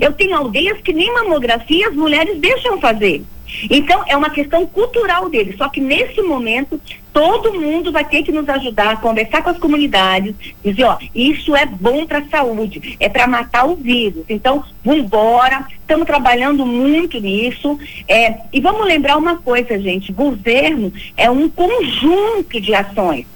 Eu 0.00 0.12
tenho 0.12 0.36
aldeias 0.36 0.80
que 0.80 0.92
nem 0.92 1.12
mamografia 1.12 1.88
as 1.88 1.94
mulheres 1.94 2.38
deixam 2.38 2.80
fazer. 2.80 3.22
Então, 3.70 4.02
é 4.06 4.16
uma 4.16 4.30
questão 4.30 4.66
cultural 4.66 5.28
deles. 5.28 5.56
Só 5.56 5.68
que 5.68 5.80
nesse 5.80 6.20
momento, 6.22 6.80
todo 7.12 7.52
mundo 7.54 7.92
vai 7.92 8.04
ter 8.04 8.22
que 8.22 8.32
nos 8.32 8.48
ajudar 8.48 8.92
a 8.92 8.96
conversar 8.96 9.42
com 9.42 9.50
as 9.50 9.58
comunidades, 9.58 10.34
dizer, 10.64 10.84
ó, 10.84 10.98
isso 11.14 11.54
é 11.54 11.66
bom 11.66 12.06
para 12.06 12.18
a 12.18 12.28
saúde, 12.28 12.96
é 12.98 13.08
para 13.08 13.26
matar 13.26 13.64
o 13.64 13.76
vírus. 13.76 14.24
Então, 14.28 14.64
vambora, 14.84 15.66
estamos 15.80 16.06
trabalhando 16.06 16.64
muito 16.64 17.20
nisso. 17.20 17.78
É, 18.08 18.38
e 18.52 18.60
vamos 18.60 18.86
lembrar 18.86 19.16
uma 19.16 19.36
coisa, 19.36 19.78
gente: 19.78 20.12
governo 20.12 20.92
é 21.16 21.30
um 21.30 21.48
conjunto 21.48 22.60
de 22.60 22.74
ações. 22.74 23.26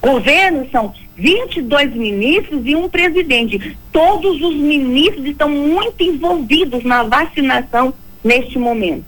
Governo 0.00 0.68
são 0.70 0.94
22 1.16 1.92
ministros 1.94 2.62
e 2.64 2.76
um 2.76 2.88
presidente. 2.88 3.76
Todos 3.92 4.40
os 4.40 4.54
ministros 4.54 5.26
estão 5.26 5.48
muito 5.48 6.02
envolvidos 6.02 6.84
na 6.84 7.02
vacinação 7.02 7.92
neste 8.22 8.58
momento. 8.58 9.04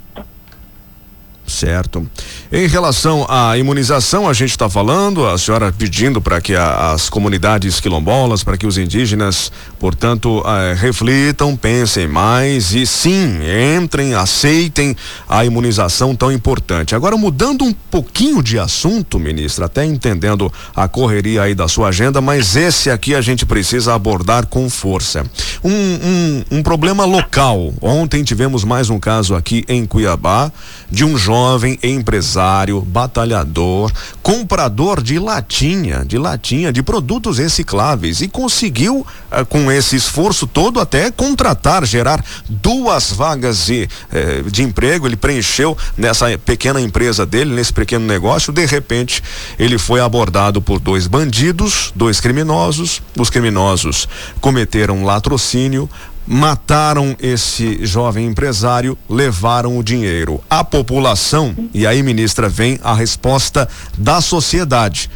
Certo. 1.50 2.08
Em 2.52 2.68
relação 2.68 3.26
à 3.28 3.58
imunização, 3.58 4.28
a 4.28 4.32
gente 4.32 4.50
está 4.50 4.70
falando, 4.70 5.26
a 5.26 5.36
senhora 5.36 5.72
pedindo 5.72 6.20
para 6.20 6.40
que 6.40 6.54
a, 6.54 6.92
as 6.92 7.10
comunidades 7.10 7.80
quilombolas, 7.80 8.44
para 8.44 8.56
que 8.56 8.66
os 8.66 8.78
indígenas, 8.78 9.50
portanto, 9.78 10.42
eh, 10.46 10.74
reflitam, 10.78 11.56
pensem 11.56 12.06
mais 12.06 12.72
e 12.72 12.86
sim, 12.86 13.40
entrem, 13.76 14.14
aceitem 14.14 14.96
a 15.28 15.44
imunização 15.44 16.14
tão 16.14 16.30
importante. 16.30 16.94
Agora, 16.94 17.16
mudando 17.16 17.64
um 17.64 17.72
pouquinho 17.72 18.42
de 18.42 18.58
assunto, 18.58 19.18
ministra, 19.18 19.66
até 19.66 19.84
entendendo 19.84 20.52
a 20.74 20.86
correria 20.86 21.42
aí 21.42 21.54
da 21.54 21.66
sua 21.66 21.88
agenda, 21.88 22.20
mas 22.20 22.54
esse 22.54 22.90
aqui 22.90 23.12
a 23.14 23.20
gente 23.20 23.44
precisa 23.44 23.92
abordar 23.92 24.46
com 24.46 24.70
força. 24.70 25.26
Um, 25.64 25.70
um, 25.72 26.58
um 26.58 26.62
problema 26.62 27.04
local. 27.04 27.74
Ontem 27.82 28.22
tivemos 28.22 28.62
mais 28.62 28.88
um 28.88 29.00
caso 29.00 29.34
aqui 29.34 29.64
em 29.68 29.84
Cuiabá 29.84 30.52
de 30.90 31.05
um 31.05 31.16
jovem 31.16 31.79
empresário 31.83 32.81
batalhador, 32.81 33.92
comprador 34.22 35.03
de 35.03 35.18
latinha, 35.18 36.05
de 36.05 36.18
latinha, 36.18 36.72
de 36.72 36.83
produtos 36.83 37.38
recicláveis 37.38 38.20
e 38.20 38.29
conseguiu, 38.29 39.07
eh, 39.31 39.44
com 39.44 39.70
esse 39.70 39.96
esforço 39.96 40.46
todo, 40.46 40.81
até 40.81 41.11
contratar, 41.11 41.85
gerar 41.85 42.24
duas 42.48 43.12
vagas 43.12 43.66
de, 43.66 43.88
eh, 44.12 44.42
de 44.46 44.62
emprego. 44.62 45.07
Ele 45.07 45.16
preencheu 45.16 45.76
nessa 45.96 46.37
pequena 46.38 46.81
empresa 46.81 47.24
dele, 47.24 47.55
nesse 47.55 47.72
pequeno 47.72 48.07
negócio. 48.07 48.53
De 48.53 48.66
repente, 48.66 49.22
ele 49.59 49.79
foi 49.79 50.00
abordado 50.00 50.61
por 50.61 50.81
dois 50.81 51.07
bandidos, 51.07 51.92
dois 51.94 52.20
criminosos. 52.20 53.00
Os 53.16 53.31
criminosos 53.31 54.09
cometeram 54.40 55.05
latrocínio, 55.05 55.88
mataram 56.26 57.16
esse 57.20 57.85
jovem 57.85 58.26
empresário, 58.26 58.96
levaram 59.09 59.78
o 59.78 59.83
dinheiro. 59.83 60.42
A 60.48 60.62
população, 60.62 61.54
e 61.74 61.87
aí, 61.87 62.02
ministra, 62.02 62.48
vem 62.48 62.78
a 62.83 62.94
resposta 62.94 63.68
da 63.96 64.20
sociedade. 64.20 65.11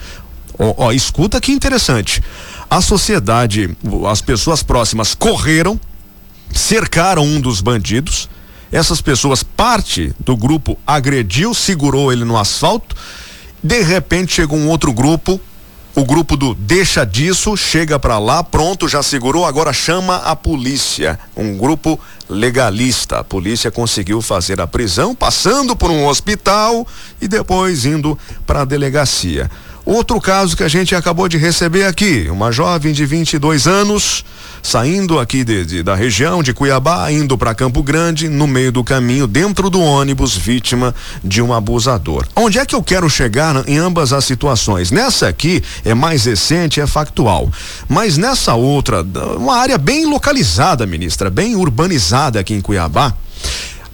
Ó, 0.59 0.75
ó, 0.87 0.93
escuta 0.93 1.41
que 1.41 1.53
interessante. 1.53 2.23
A 2.71 2.81
sociedade, 2.81 3.77
as 4.11 4.21
pessoas 4.21 4.63
próximas 4.63 5.15
correram, 5.15 5.79
cercaram 6.53 7.25
um 7.25 7.41
dos 7.41 7.61
bandidos. 7.61 8.29
Essas 8.73 9.01
pessoas, 9.01 9.43
parte 9.43 10.13
do 10.19 10.37
grupo 10.37 10.77
agrediu, 10.87 11.55
segurou 11.55 12.13
ele 12.13 12.25
no 12.25 12.37
asfalto 12.37 12.97
De 13.63 13.83
repente 13.83 14.35
chega 14.35 14.55
um 14.55 14.69
outro 14.69 14.93
grupo, 14.93 15.41
o 15.95 16.05
grupo 16.05 16.37
do 16.37 16.55
deixa 16.55 17.07
disso, 17.07 17.57
chega 17.57 18.01
para 18.01 18.19
lá, 18.19 18.43
pronto, 18.43 18.89
já 18.89 19.01
segurou, 19.01 19.47
agora 19.47 19.73
chama 19.73 20.17
a 20.17 20.35
polícia. 20.35 21.19
Um 21.37 21.57
grupo 21.57 22.01
legalista. 22.29 23.21
A 23.21 23.25
polícia 23.25 23.71
conseguiu 23.71 24.21
fazer 24.21 24.61
a 24.61 24.67
prisão, 24.67 25.15
passando 25.15 25.77
por 25.77 25.91
um 25.93 26.07
hospital 26.07 26.85
e 27.21 27.29
depois 27.29 27.85
indo 27.85 28.19
para 28.45 28.63
a 28.63 28.65
delegacia. 28.65 29.49
Outro 29.85 30.19
caso 30.19 30.57
que 30.57 30.63
a 30.63 30.69
gente 30.69 30.95
acabou 30.95 31.29
de 31.29 31.37
receber 31.37 31.85
aqui, 31.85 32.27
uma 32.31 32.51
jovem 32.51 32.93
de 32.95 33.05
22 33.05 33.67
anos, 33.67 34.25
saindo 34.63 35.19
aqui 35.19 35.45
de, 35.45 35.67
de, 35.67 35.83
da 35.83 35.95
região 35.95 36.43
de 36.43 36.55
Cuiabá, 36.55 37.13
indo 37.13 37.37
para 37.37 37.55
Campo 37.55 37.83
Grande, 37.83 38.27
no 38.27 38.47
meio 38.47 38.73
do 38.73 38.83
caminho, 38.83 39.27
dentro 39.27 39.69
do 39.69 39.79
ônibus, 39.79 40.35
vítima 40.35 40.95
de 41.23 41.43
um 41.43 41.53
abusador. 41.53 42.27
Onde 42.35 42.59
é 42.59 42.65
que 42.65 42.75
eu 42.75 42.83
quero 42.83 43.11
chegar 43.11 43.69
em 43.69 43.77
ambas 43.77 44.15
as 44.15 44.25
situações? 44.25 44.91
Nessa 44.91 45.29
aqui 45.29 45.63
é 45.85 45.93
mais 45.93 46.25
recente, 46.25 46.81
é 46.81 46.87
factual. 46.87 47.51
Mas 47.87 48.17
nessa 48.17 48.55
outra, 48.55 49.03
uma 49.37 49.57
área 49.57 49.77
bem 49.77 50.07
localizada, 50.07 50.87
ministra, 50.87 51.29
bem 51.29 51.57
urbanizada 51.57 52.41
aqui 52.41 52.55
em 52.55 52.61
Cuiabá, 52.63 53.15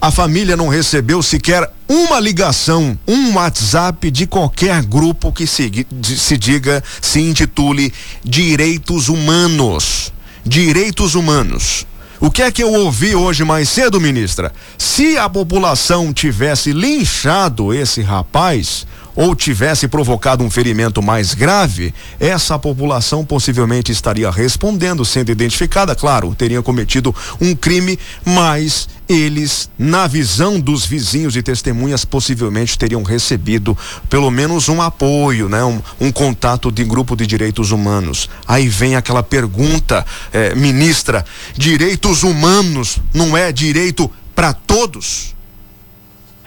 a 0.00 0.10
família 0.10 0.56
não 0.56 0.68
recebeu 0.68 1.22
sequer 1.22 1.70
uma 1.86 2.18
ligação, 2.18 2.98
um 3.06 3.34
WhatsApp 3.34 4.10
de 4.10 4.26
qualquer 4.26 4.82
grupo 4.82 5.30
que 5.30 5.46
se, 5.46 5.86
se 6.02 6.38
diga, 6.38 6.82
se 7.02 7.20
intitule 7.20 7.92
Direitos 8.24 9.08
Humanos. 9.08 10.12
Direitos 10.44 11.14
Humanos. 11.14 11.86
O 12.18 12.30
que 12.30 12.42
é 12.42 12.50
que 12.50 12.62
eu 12.62 12.72
ouvi 12.72 13.14
hoje 13.14 13.44
mais 13.44 13.68
cedo, 13.68 14.00
ministra? 14.00 14.52
Se 14.78 15.18
a 15.18 15.28
população 15.28 16.12
tivesse 16.12 16.72
linchado 16.72 17.72
esse 17.72 18.00
rapaz, 18.00 18.86
ou 19.14 19.34
tivesse 19.34 19.88
provocado 19.88 20.44
um 20.44 20.50
ferimento 20.50 21.02
mais 21.02 21.34
grave, 21.34 21.94
essa 22.18 22.58
população 22.58 23.24
possivelmente 23.24 23.92
estaria 23.92 24.30
respondendo, 24.30 25.04
sendo 25.04 25.30
identificada, 25.30 25.94
claro, 25.94 26.34
teria 26.34 26.62
cometido 26.62 27.14
um 27.40 27.54
crime, 27.54 27.98
mas 28.24 28.88
eles, 29.08 29.68
na 29.76 30.06
visão 30.06 30.60
dos 30.60 30.86
vizinhos 30.86 31.34
e 31.34 31.42
testemunhas, 31.42 32.04
possivelmente 32.04 32.78
teriam 32.78 33.02
recebido 33.02 33.76
pelo 34.08 34.30
menos 34.30 34.68
um 34.68 34.80
apoio, 34.80 35.48
né? 35.48 35.64
Um, 35.64 35.82
um 36.00 36.12
contato 36.12 36.70
de 36.70 36.84
grupo 36.84 37.16
de 37.16 37.26
direitos 37.26 37.72
humanos. 37.72 38.30
Aí 38.46 38.68
vem 38.68 38.94
aquela 38.94 39.22
pergunta, 39.22 40.06
eh, 40.32 40.54
ministra: 40.54 41.24
direitos 41.56 42.22
humanos 42.22 42.98
não 43.12 43.36
é 43.36 43.50
direito 43.50 44.08
para 44.32 44.52
todos? 44.52 45.34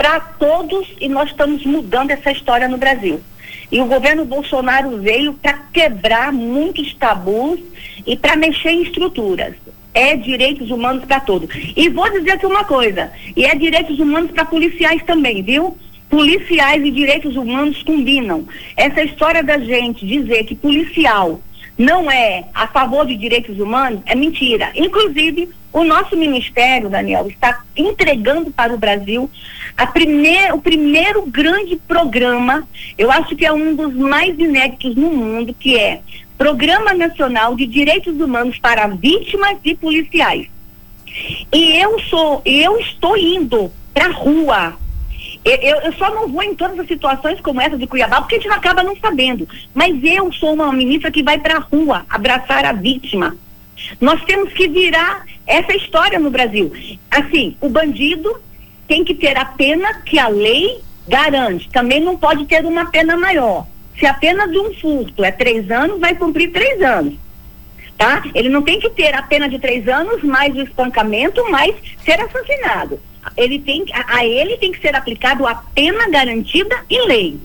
Para 0.03 0.19
todos 0.19 0.85
e 0.99 1.07
nós 1.07 1.29
estamos 1.29 1.65
mudando 1.65 2.11
essa 2.11 2.29
história 2.29 2.67
no 2.67 2.77
Brasil. 2.77 3.21
E 3.71 3.79
o 3.79 3.85
governo 3.85 4.25
Bolsonaro 4.25 4.97
veio 4.97 5.31
para 5.35 5.53
quebrar 5.71 6.33
muitos 6.33 6.93
tabus 6.95 7.57
e 8.05 8.17
para 8.17 8.35
mexer 8.35 8.71
em 8.71 8.83
estruturas. 8.83 9.53
É 9.93 10.17
direitos 10.17 10.69
humanos 10.69 11.05
para 11.05 11.21
todos. 11.21 11.47
E 11.73 11.87
vou 11.87 12.11
dizer 12.11 12.31
aqui 12.31 12.45
uma 12.45 12.65
coisa: 12.65 13.13
e 13.33 13.45
é 13.45 13.55
direitos 13.55 13.97
humanos 13.97 14.31
para 14.31 14.43
policiais 14.43 15.01
também, 15.03 15.41
viu? 15.41 15.77
Policiais 16.09 16.83
e 16.83 16.91
direitos 16.91 17.37
humanos 17.37 17.81
combinam. 17.83 18.45
Essa 18.75 19.03
história 19.03 19.41
da 19.41 19.57
gente 19.57 20.05
dizer 20.05 20.43
que 20.43 20.53
policial 20.53 21.39
não 21.77 22.11
é 22.11 22.43
a 22.53 22.67
favor 22.67 23.05
de 23.05 23.15
direitos 23.15 23.57
humanos 23.57 24.01
é 24.05 24.15
mentira. 24.15 24.69
Inclusive, 24.75 25.47
o 25.73 25.83
nosso 25.83 26.15
ministério, 26.15 26.87
Daniel, 26.87 27.27
está 27.27 27.63
entregando 27.75 28.51
para 28.51 28.73
o 28.73 28.77
Brasil 28.77 29.29
primeir, 29.91 30.53
o 30.53 30.61
primeiro 30.61 31.25
grande 31.25 31.75
programa, 31.75 32.67
eu 32.97 33.11
acho 33.11 33.35
que 33.35 33.45
é 33.45 33.51
um 33.51 33.75
dos 33.75 33.93
mais 33.95 34.37
inéditos 34.37 34.95
no 34.95 35.09
mundo, 35.09 35.55
que 35.59 35.77
é 35.77 36.01
Programa 36.37 36.93
Nacional 36.93 37.55
de 37.55 37.65
Direitos 37.65 38.19
Humanos 38.19 38.59
para 38.59 38.87
Vítimas 38.87 39.57
e 39.63 39.75
Policiais. 39.75 40.47
E 41.51 41.77
eu 41.77 41.99
sou, 42.01 42.41
eu 42.45 42.77
estou 42.79 43.17
indo 43.17 43.71
para 43.93 44.05
a 44.05 44.11
rua. 44.11 44.77
Eu, 45.45 45.81
eu, 45.81 45.93
só 45.93 46.09
não 46.13 46.27
vou 46.27 46.41
em 46.41 46.55
todas 46.55 46.79
as 46.79 46.87
situações 46.87 47.39
como 47.41 47.59
essa 47.59 47.77
de 47.77 47.85
Cuiabá, 47.85 48.21
porque 48.21 48.35
a 48.35 48.39
gente 48.39 48.51
acaba 48.51 48.81
não 48.81 48.95
sabendo. 48.95 49.47
Mas 49.73 50.01
eu 50.03 50.31
sou 50.31 50.53
uma 50.53 50.71
ministra 50.71 51.11
que 51.11 51.21
vai 51.21 51.37
para 51.37 51.57
a 51.57 51.59
rua 51.59 52.05
abraçar 52.09 52.65
a 52.65 52.71
vítima. 52.71 53.35
Nós 53.99 54.23
temos 54.23 54.53
que 54.53 54.67
virar 54.67 55.25
essa 55.45 55.75
história 55.75 56.19
no 56.19 56.29
Brasil. 56.29 56.71
Assim, 57.09 57.55
o 57.59 57.69
bandido 57.69 58.39
tem 58.87 59.03
que 59.03 59.13
ter 59.13 59.37
a 59.37 59.45
pena 59.45 60.01
que 60.01 60.19
a 60.19 60.27
lei 60.27 60.79
garante. 61.07 61.69
Também 61.69 61.99
não 61.99 62.17
pode 62.17 62.45
ter 62.45 62.65
uma 62.65 62.85
pena 62.85 63.15
maior. 63.17 63.65
Se 63.99 64.05
a 64.05 64.13
pena 64.13 64.47
de 64.47 64.57
um 64.57 64.73
furto 64.73 65.23
é 65.23 65.31
três 65.31 65.69
anos, 65.69 65.99
vai 65.99 66.15
cumprir 66.15 66.51
três 66.51 66.81
anos. 66.81 67.15
Tá? 67.97 68.23
Ele 68.33 68.49
não 68.49 68.61
tem 68.61 68.79
que 68.79 68.89
ter 68.89 69.13
a 69.13 69.21
pena 69.21 69.47
de 69.47 69.59
três 69.59 69.87
anos, 69.87 70.23
mais 70.23 70.55
o 70.55 70.61
espancamento, 70.61 71.49
mais 71.49 71.75
ser 72.03 72.19
assassinado. 72.19 72.99
Ele 73.37 73.59
tem, 73.59 73.85
a, 73.93 74.17
a 74.17 74.25
ele 74.25 74.57
tem 74.57 74.71
que 74.71 74.81
ser 74.81 74.95
aplicado 74.95 75.45
a 75.45 75.55
pena 75.55 76.09
garantida 76.09 76.75
em 76.89 77.07
lei. 77.07 77.39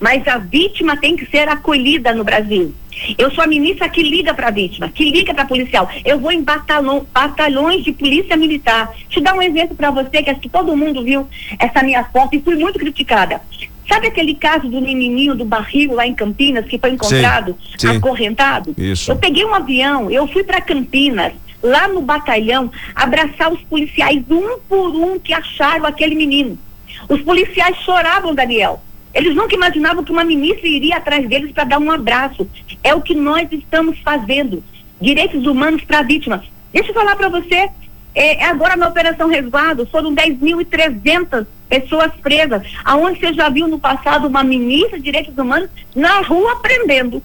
Mas 0.00 0.26
a 0.26 0.38
vítima 0.38 0.96
tem 0.96 1.16
que 1.16 1.26
ser 1.26 1.48
acolhida 1.48 2.14
no 2.14 2.24
Brasil. 2.24 2.74
Eu 3.18 3.30
sou 3.32 3.42
a 3.42 3.46
ministra 3.46 3.88
que 3.88 4.02
liga 4.02 4.32
para 4.32 4.48
a 4.48 4.50
vítima, 4.50 4.88
que 4.88 5.10
liga 5.10 5.34
para 5.34 5.44
policial. 5.44 5.88
Eu 6.04 6.18
vou 6.18 6.30
em 6.30 6.42
batalhão, 6.42 7.06
batalhões 7.12 7.84
de 7.84 7.92
polícia 7.92 8.36
militar. 8.36 8.94
Te 9.08 9.20
dar 9.20 9.34
um 9.34 9.42
exemplo 9.42 9.76
para 9.76 9.90
você, 9.90 10.22
que 10.22 10.30
acho 10.30 10.40
que 10.40 10.48
todo 10.48 10.76
mundo 10.76 11.02
viu 11.02 11.26
essa 11.58 11.82
minha 11.82 12.04
foto 12.04 12.34
e 12.34 12.40
fui 12.40 12.56
muito 12.56 12.78
criticada. 12.78 13.40
Sabe 13.88 14.06
aquele 14.06 14.34
caso 14.34 14.68
do 14.68 14.80
menininho 14.80 15.34
do 15.34 15.44
barril 15.44 15.94
lá 15.94 16.06
em 16.06 16.14
Campinas 16.14 16.64
que 16.66 16.78
foi 16.78 16.90
encontrado 16.90 17.56
sim, 17.76 17.88
sim. 17.88 17.96
acorrentado? 17.96 18.74
Isso. 18.78 19.10
Eu 19.10 19.16
peguei 19.16 19.44
um 19.44 19.54
avião, 19.54 20.10
eu 20.10 20.26
fui 20.26 20.42
para 20.42 20.60
Campinas, 20.60 21.32
lá 21.62 21.86
no 21.88 22.00
batalhão, 22.00 22.70
abraçar 22.94 23.52
os 23.52 23.60
policiais 23.62 24.22
um 24.30 24.58
por 24.68 24.88
um 24.94 25.18
que 25.18 25.34
acharam 25.34 25.84
aquele 25.84 26.14
menino. 26.14 26.58
Os 27.08 27.20
policiais 27.22 27.76
choravam, 27.78 28.34
Daniel. 28.34 28.82
Eles 29.14 29.34
nunca 29.34 29.54
imaginavam 29.54 30.02
que 30.02 30.10
uma 30.10 30.24
ministra 30.24 30.66
iria 30.66 30.96
atrás 30.96 31.26
deles 31.28 31.52
para 31.52 31.64
dar 31.64 31.78
um 31.78 31.90
abraço. 31.90 32.48
É 32.82 32.92
o 32.94 33.00
que 33.00 33.14
nós 33.14 33.48
estamos 33.52 33.98
fazendo. 34.00 34.62
Direitos 35.00 35.46
humanos 35.46 35.84
para 35.84 36.02
vítimas. 36.02 36.42
Deixa 36.72 36.90
eu 36.90 36.94
falar 36.94 37.14
para 37.14 37.28
você. 37.28 37.68
É, 38.14 38.42
é, 38.42 38.44
agora 38.46 38.76
na 38.76 38.88
Operação 38.88 39.28
Resguardo 39.28 39.86
foram 39.86 40.14
10.300 40.14 41.46
pessoas 41.68 42.12
presas. 42.22 42.62
Aonde 42.84 43.20
você 43.20 43.32
já 43.32 43.48
viu 43.48 43.68
no 43.68 43.78
passado 43.78 44.26
uma 44.26 44.42
ministra 44.42 44.98
de 44.98 45.04
Direitos 45.04 45.36
Humanos 45.38 45.70
na 45.94 46.20
rua 46.20 46.56
prendendo. 46.60 47.22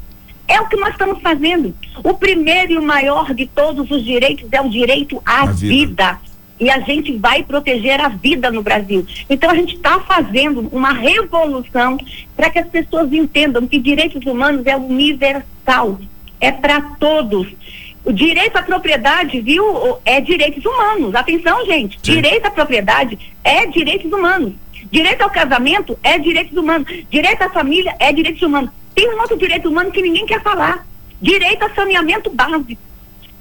É 0.47 0.61
o 0.61 0.67
que 0.67 0.77
nós 0.77 0.91
estamos 0.91 1.21
fazendo. 1.21 1.75
O 2.03 2.13
primeiro 2.13 2.73
e 2.73 2.77
o 2.77 2.83
maior 2.83 3.33
de 3.33 3.47
todos 3.47 3.89
os 3.89 4.03
direitos 4.03 4.47
é 4.51 4.61
o 4.61 4.69
direito 4.69 5.21
à, 5.25 5.41
à 5.41 5.45
vida. 5.47 6.13
vida 6.13 6.28
e 6.59 6.69
a 6.69 6.79
gente 6.79 7.15
vai 7.17 7.43
proteger 7.43 8.01
a 8.01 8.09
vida 8.09 8.51
no 8.51 8.61
Brasil. 8.61 9.05
Então 9.29 9.49
a 9.49 9.55
gente 9.55 9.75
está 9.75 9.99
fazendo 10.01 10.67
uma 10.71 10.91
revolução 10.91 11.97
para 12.35 12.49
que 12.49 12.59
as 12.59 12.67
pessoas 12.67 13.11
entendam 13.13 13.67
que 13.67 13.79
direitos 13.79 14.25
humanos 14.25 14.65
é 14.65 14.75
universal, 14.75 15.99
é 16.39 16.51
para 16.51 16.81
todos. 16.99 17.47
O 18.03 18.11
direito 18.11 18.57
à 18.57 18.63
propriedade, 18.63 19.39
viu, 19.41 19.97
é 20.05 20.21
direitos 20.21 20.63
humanos. 20.65 21.13
Atenção, 21.15 21.65
gente. 21.65 21.99
Sim. 22.01 22.13
Direito 22.13 22.45
à 22.45 22.51
propriedade 22.51 23.17
é 23.43 23.65
direitos 23.67 24.11
humanos. 24.11 24.53
Direito 24.91 25.21
ao 25.21 25.29
casamento 25.29 25.97
é 26.01 26.17
direitos 26.17 26.57
humanos. 26.57 26.87
Direito 27.09 27.41
à 27.41 27.49
família 27.49 27.95
é 27.99 28.11
direitos 28.11 28.41
humanos. 28.41 28.71
Tem 28.95 29.13
um 29.13 29.19
outro 29.19 29.37
direito 29.37 29.69
humano 29.69 29.91
que 29.91 30.01
ninguém 30.01 30.25
quer 30.25 30.41
falar. 30.41 30.85
Direito 31.21 31.63
a 31.63 31.69
saneamento 31.69 32.29
básico. 32.29 32.88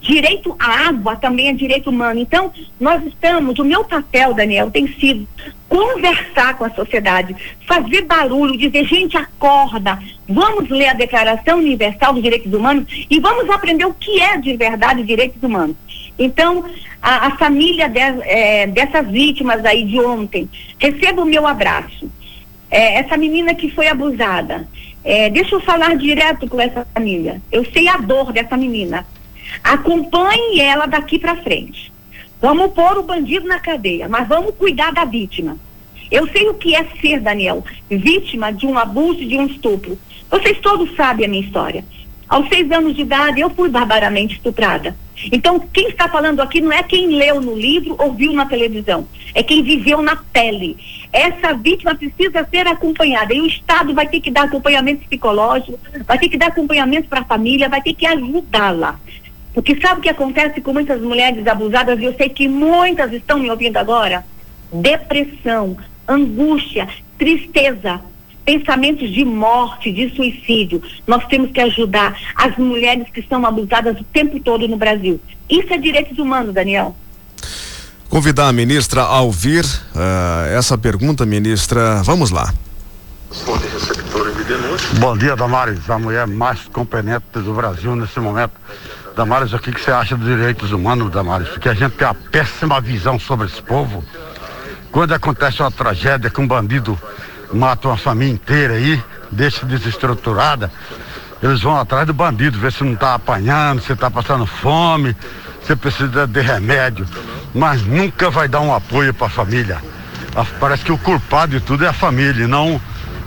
Direito 0.08 0.56
à 0.58 0.88
água 0.88 1.16
também 1.16 1.48
é 1.48 1.52
direito 1.52 1.90
humano. 1.90 2.18
Então, 2.18 2.50
nós 2.80 3.04
estamos, 3.04 3.58
o 3.58 3.64
meu 3.64 3.84
papel, 3.84 4.32
Daniel, 4.32 4.70
tem 4.70 4.88
sido 4.88 5.28
conversar 5.68 6.56
com 6.56 6.64
a 6.64 6.70
sociedade, 6.70 7.36
fazer 7.66 8.06
barulho, 8.06 8.56
dizer, 8.56 8.86
gente, 8.86 9.18
acorda, 9.18 9.98
vamos 10.26 10.70
ler 10.70 10.88
a 10.88 10.94
Declaração 10.94 11.58
Universal 11.58 12.14
dos 12.14 12.22
Direitos 12.22 12.50
Humanos 12.50 12.86
e 13.10 13.20
vamos 13.20 13.50
aprender 13.50 13.84
o 13.84 13.92
que 13.92 14.18
é 14.18 14.38
de 14.38 14.56
verdade 14.56 15.02
direitos 15.02 15.42
humanos. 15.42 15.76
Então, 16.18 16.64
a, 17.02 17.26
a 17.26 17.36
família 17.36 17.86
de, 17.86 18.00
é, 18.00 18.66
dessas 18.66 19.06
vítimas 19.08 19.62
aí 19.62 19.84
de 19.84 20.00
ontem, 20.00 20.48
receba 20.78 21.20
o 21.20 21.26
meu 21.26 21.46
abraço. 21.46 22.10
É, 22.70 22.94
essa 22.94 23.14
menina 23.18 23.54
que 23.54 23.70
foi 23.70 23.88
abusada, 23.88 24.66
é, 25.04 25.28
deixa 25.28 25.54
eu 25.54 25.60
falar 25.60 25.96
direto 25.96 26.48
com 26.48 26.58
essa 26.58 26.86
família. 26.94 27.42
Eu 27.52 27.62
sei 27.74 27.88
a 27.88 27.98
dor 27.98 28.32
dessa 28.32 28.56
menina. 28.56 29.06
Acompanhe 29.62 30.60
ela 30.60 30.86
daqui 30.86 31.18
para 31.18 31.36
frente. 31.36 31.92
Vamos 32.40 32.72
pôr 32.72 32.98
o 32.98 33.02
bandido 33.02 33.46
na 33.46 33.58
cadeia, 33.58 34.08
mas 34.08 34.28
vamos 34.28 34.54
cuidar 34.54 34.92
da 34.92 35.04
vítima. 35.04 35.56
Eu 36.10 36.26
sei 36.28 36.48
o 36.48 36.54
que 36.54 36.74
é 36.74 36.84
ser, 37.00 37.20
Daniel, 37.20 37.64
vítima 37.90 38.52
de 38.52 38.66
um 38.66 38.78
abuso, 38.78 39.24
de 39.24 39.36
um 39.36 39.46
estupro. 39.46 39.98
Vocês 40.30 40.58
todos 40.60 40.94
sabem 40.94 41.26
a 41.26 41.28
minha 41.28 41.42
história. 41.42 41.84
Aos 42.28 42.48
seis 42.48 42.70
anos 42.70 42.94
de 42.94 43.02
idade, 43.02 43.40
eu 43.40 43.50
fui 43.50 43.68
barbaramente 43.68 44.34
estuprada. 44.34 44.94
Então, 45.32 45.58
quem 45.58 45.88
está 45.88 46.08
falando 46.08 46.40
aqui 46.40 46.60
não 46.60 46.70
é 46.70 46.82
quem 46.82 47.08
leu 47.08 47.40
no 47.40 47.56
livro 47.56 47.96
ou 47.98 48.12
viu 48.12 48.32
na 48.32 48.46
televisão, 48.46 49.06
é 49.34 49.42
quem 49.42 49.62
viveu 49.62 50.00
na 50.00 50.14
pele. 50.14 50.76
Essa 51.12 51.54
vítima 51.54 51.94
precisa 51.94 52.46
ser 52.50 52.66
acompanhada 52.66 53.34
e 53.34 53.40
o 53.40 53.46
Estado 53.46 53.94
vai 53.94 54.06
ter 54.06 54.20
que 54.20 54.30
dar 54.30 54.44
acompanhamento 54.44 55.06
psicológico, 55.06 55.78
vai 56.06 56.18
ter 56.18 56.28
que 56.28 56.36
dar 56.36 56.48
acompanhamento 56.48 57.08
para 57.08 57.20
a 57.20 57.24
família, 57.24 57.68
vai 57.68 57.82
ter 57.82 57.94
que 57.94 58.06
ajudá-la. 58.06 59.00
Porque 59.58 59.76
sabe 59.80 59.98
o 59.98 60.02
que 60.02 60.08
acontece 60.08 60.60
com 60.60 60.72
muitas 60.72 61.02
mulheres 61.02 61.44
abusadas, 61.44 61.98
e 61.98 62.04
eu 62.04 62.14
sei 62.14 62.28
que 62.28 62.46
muitas 62.46 63.12
estão 63.12 63.40
me 63.40 63.50
ouvindo 63.50 63.76
agora? 63.76 64.24
Depressão, 64.72 65.76
angústia, 66.06 66.86
tristeza, 67.18 68.00
pensamentos 68.44 69.10
de 69.10 69.24
morte, 69.24 69.90
de 69.90 70.14
suicídio. 70.14 70.80
Nós 71.08 71.26
temos 71.26 71.50
que 71.50 71.60
ajudar 71.60 72.16
as 72.36 72.56
mulheres 72.56 73.08
que 73.12 73.20
são 73.22 73.44
abusadas 73.44 74.00
o 74.00 74.04
tempo 74.04 74.38
todo 74.38 74.68
no 74.68 74.76
Brasil. 74.76 75.20
Isso 75.50 75.74
é 75.74 75.76
direitos 75.76 76.16
humanos, 76.20 76.54
Daniel. 76.54 76.94
Convidar 78.08 78.46
a 78.46 78.52
ministra 78.52 79.02
a 79.02 79.20
ouvir 79.22 79.64
uh, 79.64 80.56
essa 80.56 80.78
pergunta, 80.78 81.26
ministra. 81.26 82.00
Vamos 82.04 82.30
lá. 82.30 82.54
Bom 85.00 85.16
dia, 85.18 85.34
Damares, 85.34 85.90
a 85.90 85.98
mulher 85.98 86.28
mais 86.28 86.60
competente 86.72 87.24
do 87.34 87.52
Brasil 87.52 87.96
nesse 87.96 88.20
momento. 88.20 88.52
Damares, 89.18 89.52
o 89.52 89.58
que, 89.58 89.72
que 89.72 89.80
você 89.80 89.90
acha 89.90 90.16
dos 90.16 90.28
direitos 90.28 90.70
humanos, 90.70 91.10
Damares? 91.10 91.48
Porque 91.48 91.68
a 91.68 91.74
gente 91.74 91.94
tem 91.94 92.06
uma 92.06 92.14
péssima 92.14 92.80
visão 92.80 93.18
sobre 93.18 93.48
esse 93.48 93.60
povo. 93.60 94.04
Quando 94.92 95.12
acontece 95.12 95.60
uma 95.60 95.72
tragédia 95.72 96.30
que 96.30 96.40
um 96.40 96.46
bandido 96.46 96.96
mata 97.52 97.88
uma 97.88 97.96
família 97.96 98.32
inteira 98.32 98.74
aí, 98.74 99.02
deixa 99.32 99.66
desestruturada, 99.66 100.70
eles 101.42 101.60
vão 101.60 101.76
atrás 101.76 102.06
do 102.06 102.14
bandido, 102.14 102.60
ver 102.60 102.72
se 102.72 102.84
não 102.84 102.92
está 102.92 103.14
apanhando, 103.14 103.82
se 103.82 103.92
está 103.92 104.08
passando 104.08 104.46
fome, 104.46 105.16
se 105.66 105.74
precisa 105.74 106.24
de 106.24 106.40
remédio, 106.40 107.04
mas 107.52 107.84
nunca 107.84 108.30
vai 108.30 108.46
dar 108.46 108.60
um 108.60 108.72
apoio 108.72 109.12
para 109.12 109.26
a 109.26 109.30
família. 109.30 109.78
Parece 110.60 110.84
que 110.84 110.92
o 110.92 110.98
culpado 110.98 111.58
de 111.58 111.60
tudo 111.60 111.84
é 111.84 111.88
a 111.88 111.92
família, 111.92 112.46
não 112.46 112.80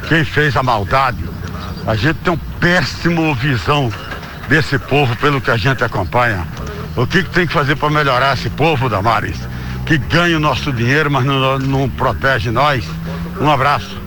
quem 0.08 0.24
fez 0.24 0.56
a 0.56 0.64
maldade. 0.64 1.22
A 1.86 1.96
gente 1.96 2.16
tem 2.20 2.32
uma 2.32 2.42
péssima 2.62 3.36
visão 3.36 3.92
desse 4.48 4.78
povo 4.78 5.16
pelo 5.18 5.42
que 5.42 5.52
a 5.52 5.58
gente 5.58 5.84
acompanha. 5.84 6.48
O 6.96 7.08
que, 7.08 7.24
que 7.24 7.30
tem 7.30 7.48
que 7.48 7.54
fazer 7.54 7.76
para 7.76 7.90
melhorar 7.90 8.38
esse 8.38 8.50
povo, 8.50 8.90
Damares? 8.90 9.38
Que 9.86 9.98
ganha 9.98 10.38
o 10.38 10.40
nosso 10.40 10.72
dinheiro, 10.72 11.10
mas 11.10 11.26
não, 11.26 11.58
não 11.60 11.90
protege 11.90 12.52
nós. 12.52 12.86
Um 13.40 13.50
abraço. 13.50 14.00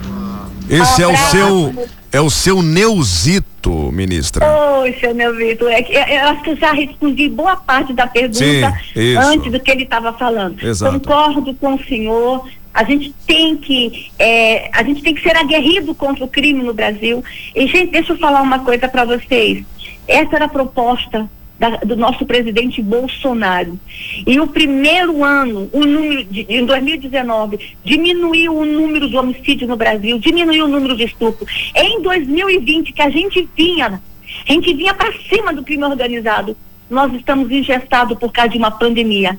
Esse 0.68 1.02
é 1.02 1.08
o 1.08 1.16
seu 1.16 1.74
é 2.14 2.20
o 2.20 2.30
seu 2.30 2.62
Neuzito, 2.62 3.90
ministra. 3.90 4.46
Oi, 4.78 4.96
seu 5.00 5.12
Neuzito. 5.12 5.66
É, 5.66 5.80
é, 5.80 6.22
eu 6.22 6.28
acho 6.28 6.42
que 6.42 6.50
eu 6.50 6.56
já 6.56 6.72
respondi 6.72 7.28
boa 7.28 7.56
parte 7.56 7.92
da 7.92 8.06
pergunta 8.06 8.38
Sim, 8.38 9.16
antes 9.16 9.50
do 9.50 9.58
que 9.58 9.68
ele 9.68 9.82
estava 9.82 10.12
falando. 10.12 10.64
Exato. 10.64 11.00
Concordo 11.00 11.52
com 11.54 11.74
o 11.74 11.84
senhor. 11.84 12.48
A 12.72 12.84
gente 12.84 13.12
tem 13.26 13.56
que 13.56 14.12
é, 14.16 14.70
a 14.72 14.84
gente 14.84 15.02
tem 15.02 15.12
que 15.12 15.22
ser 15.22 15.36
aguerrido 15.36 15.92
contra 15.92 16.24
o 16.24 16.28
crime 16.28 16.62
no 16.62 16.72
Brasil. 16.72 17.22
E 17.52 17.66
gente, 17.66 17.90
deixa 17.90 18.12
eu 18.12 18.18
falar 18.18 18.42
uma 18.42 18.60
coisa 18.60 18.86
para 18.88 19.04
vocês. 19.04 19.64
Essa 20.06 20.36
era 20.36 20.44
a 20.44 20.48
proposta 20.48 21.28
da, 21.58 21.76
do 21.78 21.96
nosso 21.96 22.26
presidente 22.26 22.82
Bolsonaro. 22.82 23.78
E 24.26 24.38
o 24.40 24.46
primeiro 24.46 25.24
ano, 25.24 25.68
o 25.72 25.84
número 25.84 26.24
de, 26.24 26.46
em 26.48 26.64
2019, 26.64 27.58
diminuiu 27.84 28.56
o 28.56 28.64
número 28.64 29.08
de 29.08 29.16
homicídios 29.16 29.68
no 29.68 29.76
Brasil, 29.76 30.18
diminuiu 30.18 30.66
o 30.66 30.68
número 30.68 30.96
de 30.96 31.04
estupro. 31.04 31.46
Em 31.74 32.02
2020, 32.02 32.92
que 32.92 33.02
a 33.02 33.10
gente 33.10 33.48
vinha, 33.56 34.00
a 34.48 34.52
gente 34.52 34.74
vinha 34.74 34.94
para 34.94 35.12
cima 35.28 35.52
do 35.52 35.62
crime 35.62 35.84
organizado, 35.84 36.56
nós 36.90 37.12
estamos 37.14 37.50
ingestados 37.50 38.18
por 38.18 38.32
causa 38.32 38.50
de 38.50 38.58
uma 38.58 38.70
pandemia. 38.70 39.38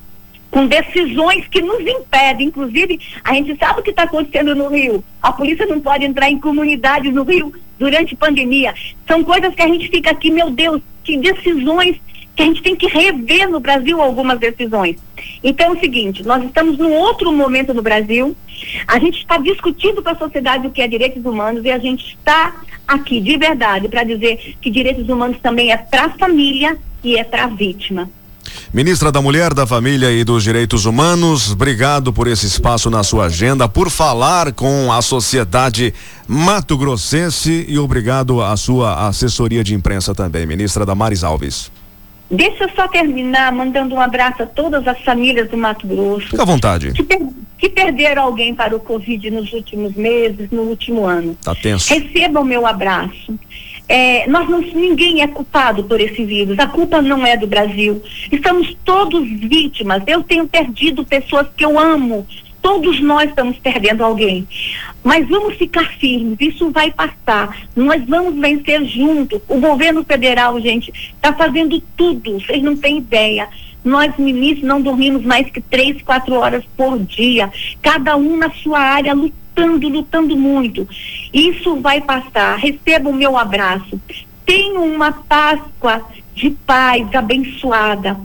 Com 0.50 0.66
decisões 0.66 1.46
que 1.48 1.60
nos 1.60 1.80
impedem, 1.80 2.46
inclusive, 2.46 2.98
a 3.22 3.34
gente 3.34 3.56
sabe 3.58 3.80
o 3.80 3.82
que 3.82 3.90
está 3.90 4.04
acontecendo 4.04 4.54
no 4.54 4.68
Rio. 4.68 5.04
A 5.20 5.32
polícia 5.32 5.66
não 5.66 5.80
pode 5.80 6.04
entrar 6.04 6.30
em 6.30 6.38
comunidades 6.38 7.12
no 7.12 7.24
Rio 7.24 7.52
durante 7.78 8.16
pandemia. 8.16 8.74
São 9.06 9.22
coisas 9.22 9.54
que 9.54 9.62
a 9.62 9.68
gente 9.68 9.88
fica 9.88 10.10
aqui, 10.10 10.30
meu 10.30 10.50
Deus, 10.50 10.80
que 11.04 11.16
decisões 11.16 11.96
que 12.34 12.42
a 12.42 12.46
gente 12.46 12.62
tem 12.62 12.76
que 12.76 12.86
rever 12.86 13.48
no 13.48 13.58
Brasil 13.58 14.00
algumas 14.00 14.38
decisões. 14.38 14.96
Então 15.42 15.68
é 15.68 15.76
o 15.76 15.80
seguinte, 15.80 16.22
nós 16.22 16.44
estamos 16.44 16.76
num 16.76 16.92
outro 16.92 17.32
momento 17.32 17.72
no 17.72 17.80
Brasil, 17.80 18.36
a 18.86 18.98
gente 18.98 19.18
está 19.18 19.38
discutindo 19.38 20.02
com 20.02 20.10
a 20.10 20.16
sociedade 20.16 20.66
o 20.66 20.70
que 20.70 20.82
é 20.82 20.88
direitos 20.88 21.24
humanos 21.24 21.64
e 21.64 21.70
a 21.70 21.78
gente 21.78 22.14
está 22.14 22.62
aqui 22.86 23.20
de 23.20 23.36
verdade 23.38 23.88
para 23.88 24.04
dizer 24.04 24.56
que 24.60 24.70
direitos 24.70 25.08
humanos 25.08 25.38
também 25.42 25.72
é 25.72 25.78
para 25.78 26.04
a 26.04 26.10
família 26.10 26.76
e 27.02 27.16
é 27.16 27.24
para 27.24 27.44
a 27.44 27.48
vítima. 27.48 28.10
Ministra 28.72 29.10
da 29.10 29.22
Mulher, 29.22 29.54
da 29.54 29.66
Família 29.66 30.10
e 30.12 30.24
dos 30.24 30.42
Direitos 30.42 30.84
Humanos, 30.84 31.52
obrigado 31.52 32.12
por 32.12 32.26
esse 32.26 32.46
espaço 32.46 32.90
na 32.90 33.02
sua 33.02 33.26
agenda, 33.26 33.68
por 33.68 33.90
falar 33.90 34.52
com 34.52 34.92
a 34.92 35.00
sociedade 35.00 35.94
mato-grossense 36.28 37.64
e 37.68 37.78
obrigado 37.78 38.42
à 38.42 38.56
sua 38.56 39.08
assessoria 39.08 39.64
de 39.64 39.74
imprensa 39.74 40.14
também, 40.14 40.46
ministra 40.46 40.84
Damares 40.84 41.24
Alves. 41.24 41.70
Deixa 42.30 42.64
eu 42.64 42.70
só 42.74 42.88
terminar 42.88 43.52
mandando 43.52 43.94
um 43.94 44.00
abraço 44.00 44.42
a 44.42 44.46
todas 44.46 44.86
as 44.88 45.00
famílias 45.02 45.48
do 45.48 45.56
Mato 45.56 45.86
Grosso. 45.86 46.28
Fique 46.28 46.40
à 46.40 46.44
vontade. 46.44 46.92
Que, 46.92 47.04
per 47.04 47.20
que 47.58 47.70
perderam 47.70 48.24
alguém 48.24 48.54
para 48.54 48.76
o 48.76 48.80
Covid 48.80 49.30
nos 49.30 49.52
últimos 49.52 49.94
meses, 49.94 50.50
no 50.50 50.62
último 50.62 51.06
ano. 51.06 51.36
Tá 51.42 51.54
tenso. 51.54 51.92
Recebam 51.94 52.44
meu 52.44 52.66
abraço. 52.66 53.38
É, 53.88 54.26
nós 54.28 54.48
não, 54.48 54.60
ninguém 54.60 55.22
é 55.22 55.28
culpado 55.28 55.84
por 55.84 56.00
esse 56.00 56.24
vírus. 56.24 56.58
A 56.58 56.66
culpa 56.66 57.00
não 57.00 57.24
é 57.24 57.36
do 57.36 57.46
Brasil. 57.46 58.02
Estamos 58.30 58.76
todos 58.84 59.28
vítimas. 59.28 60.02
Eu 60.06 60.22
tenho 60.22 60.46
perdido 60.48 61.04
pessoas 61.04 61.46
que 61.56 61.64
eu 61.64 61.78
amo, 61.78 62.26
Todos 62.66 63.00
nós 63.00 63.28
estamos 63.28 63.56
perdendo 63.58 64.02
alguém. 64.02 64.44
Mas 65.04 65.28
vamos 65.28 65.54
ficar 65.54 65.88
firmes, 66.00 66.36
isso 66.40 66.68
vai 66.72 66.90
passar. 66.90 67.56
Nós 67.76 68.04
vamos 68.04 68.34
vencer 68.40 68.84
juntos. 68.86 69.40
O 69.46 69.60
governo 69.60 70.02
federal, 70.02 70.60
gente, 70.60 70.92
está 71.14 71.32
fazendo 71.32 71.80
tudo, 71.96 72.40
vocês 72.40 72.60
não 72.60 72.76
têm 72.76 72.98
ideia. 72.98 73.48
Nós, 73.84 74.12
ministros, 74.18 74.66
não 74.66 74.82
dormimos 74.82 75.24
mais 75.24 75.48
que 75.48 75.60
três, 75.60 76.02
quatro 76.02 76.34
horas 76.34 76.64
por 76.76 76.98
dia. 76.98 77.52
Cada 77.80 78.16
um 78.16 78.36
na 78.36 78.50
sua 78.50 78.80
área 78.80 79.14
lutando, 79.14 79.45
lutando 79.64 80.36
muito. 80.36 80.88
Isso 81.32 81.76
vai 81.80 82.00
passar. 82.00 82.56
Receba 82.58 83.08
o 83.08 83.14
meu 83.14 83.36
abraço. 83.36 84.00
Tenha 84.44 84.80
uma 84.80 85.12
Páscoa 85.12 86.04
de 86.34 86.50
paz 86.50 87.12
abençoada. 87.14 88.16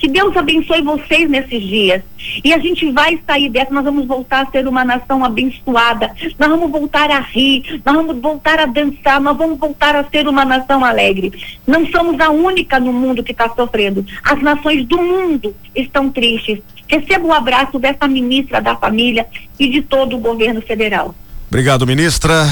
Que 0.00 0.08
Deus 0.08 0.34
abençoe 0.34 0.80
vocês 0.80 1.28
nesses 1.28 1.62
dias. 1.62 2.02
E 2.42 2.54
a 2.54 2.58
gente 2.58 2.90
vai 2.90 3.20
sair 3.26 3.50
dessa, 3.50 3.70
nós 3.70 3.84
vamos 3.84 4.06
voltar 4.06 4.46
a 4.46 4.50
ser 4.50 4.66
uma 4.66 4.82
nação 4.82 5.22
abençoada. 5.22 6.10
Nós 6.38 6.48
vamos 6.48 6.70
voltar 6.70 7.10
a 7.10 7.20
rir, 7.20 7.82
nós 7.84 7.94
vamos 7.94 8.16
voltar 8.16 8.58
a 8.60 8.64
dançar, 8.64 9.20
nós 9.20 9.36
vamos 9.36 9.58
voltar 9.58 9.94
a 9.94 10.04
ser 10.04 10.26
uma 10.26 10.42
nação 10.42 10.82
alegre. 10.82 11.30
Não 11.66 11.86
somos 11.86 12.18
a 12.18 12.30
única 12.30 12.80
no 12.80 12.94
mundo 12.94 13.22
que 13.22 13.32
está 13.32 13.50
sofrendo. 13.50 14.04
As 14.24 14.40
nações 14.40 14.86
do 14.86 14.96
mundo 14.96 15.54
estão 15.76 16.08
tristes. 16.08 16.60
Receba 16.90 17.24
o 17.24 17.32
abraço 17.32 17.78
dessa 17.78 18.08
ministra 18.08 18.60
da 18.60 18.74
família 18.74 19.24
e 19.58 19.68
de 19.68 19.80
todo 19.80 20.16
o 20.16 20.18
governo 20.18 20.60
federal. 20.60 21.14
Obrigado, 21.48 21.86
ministra. 21.86 22.44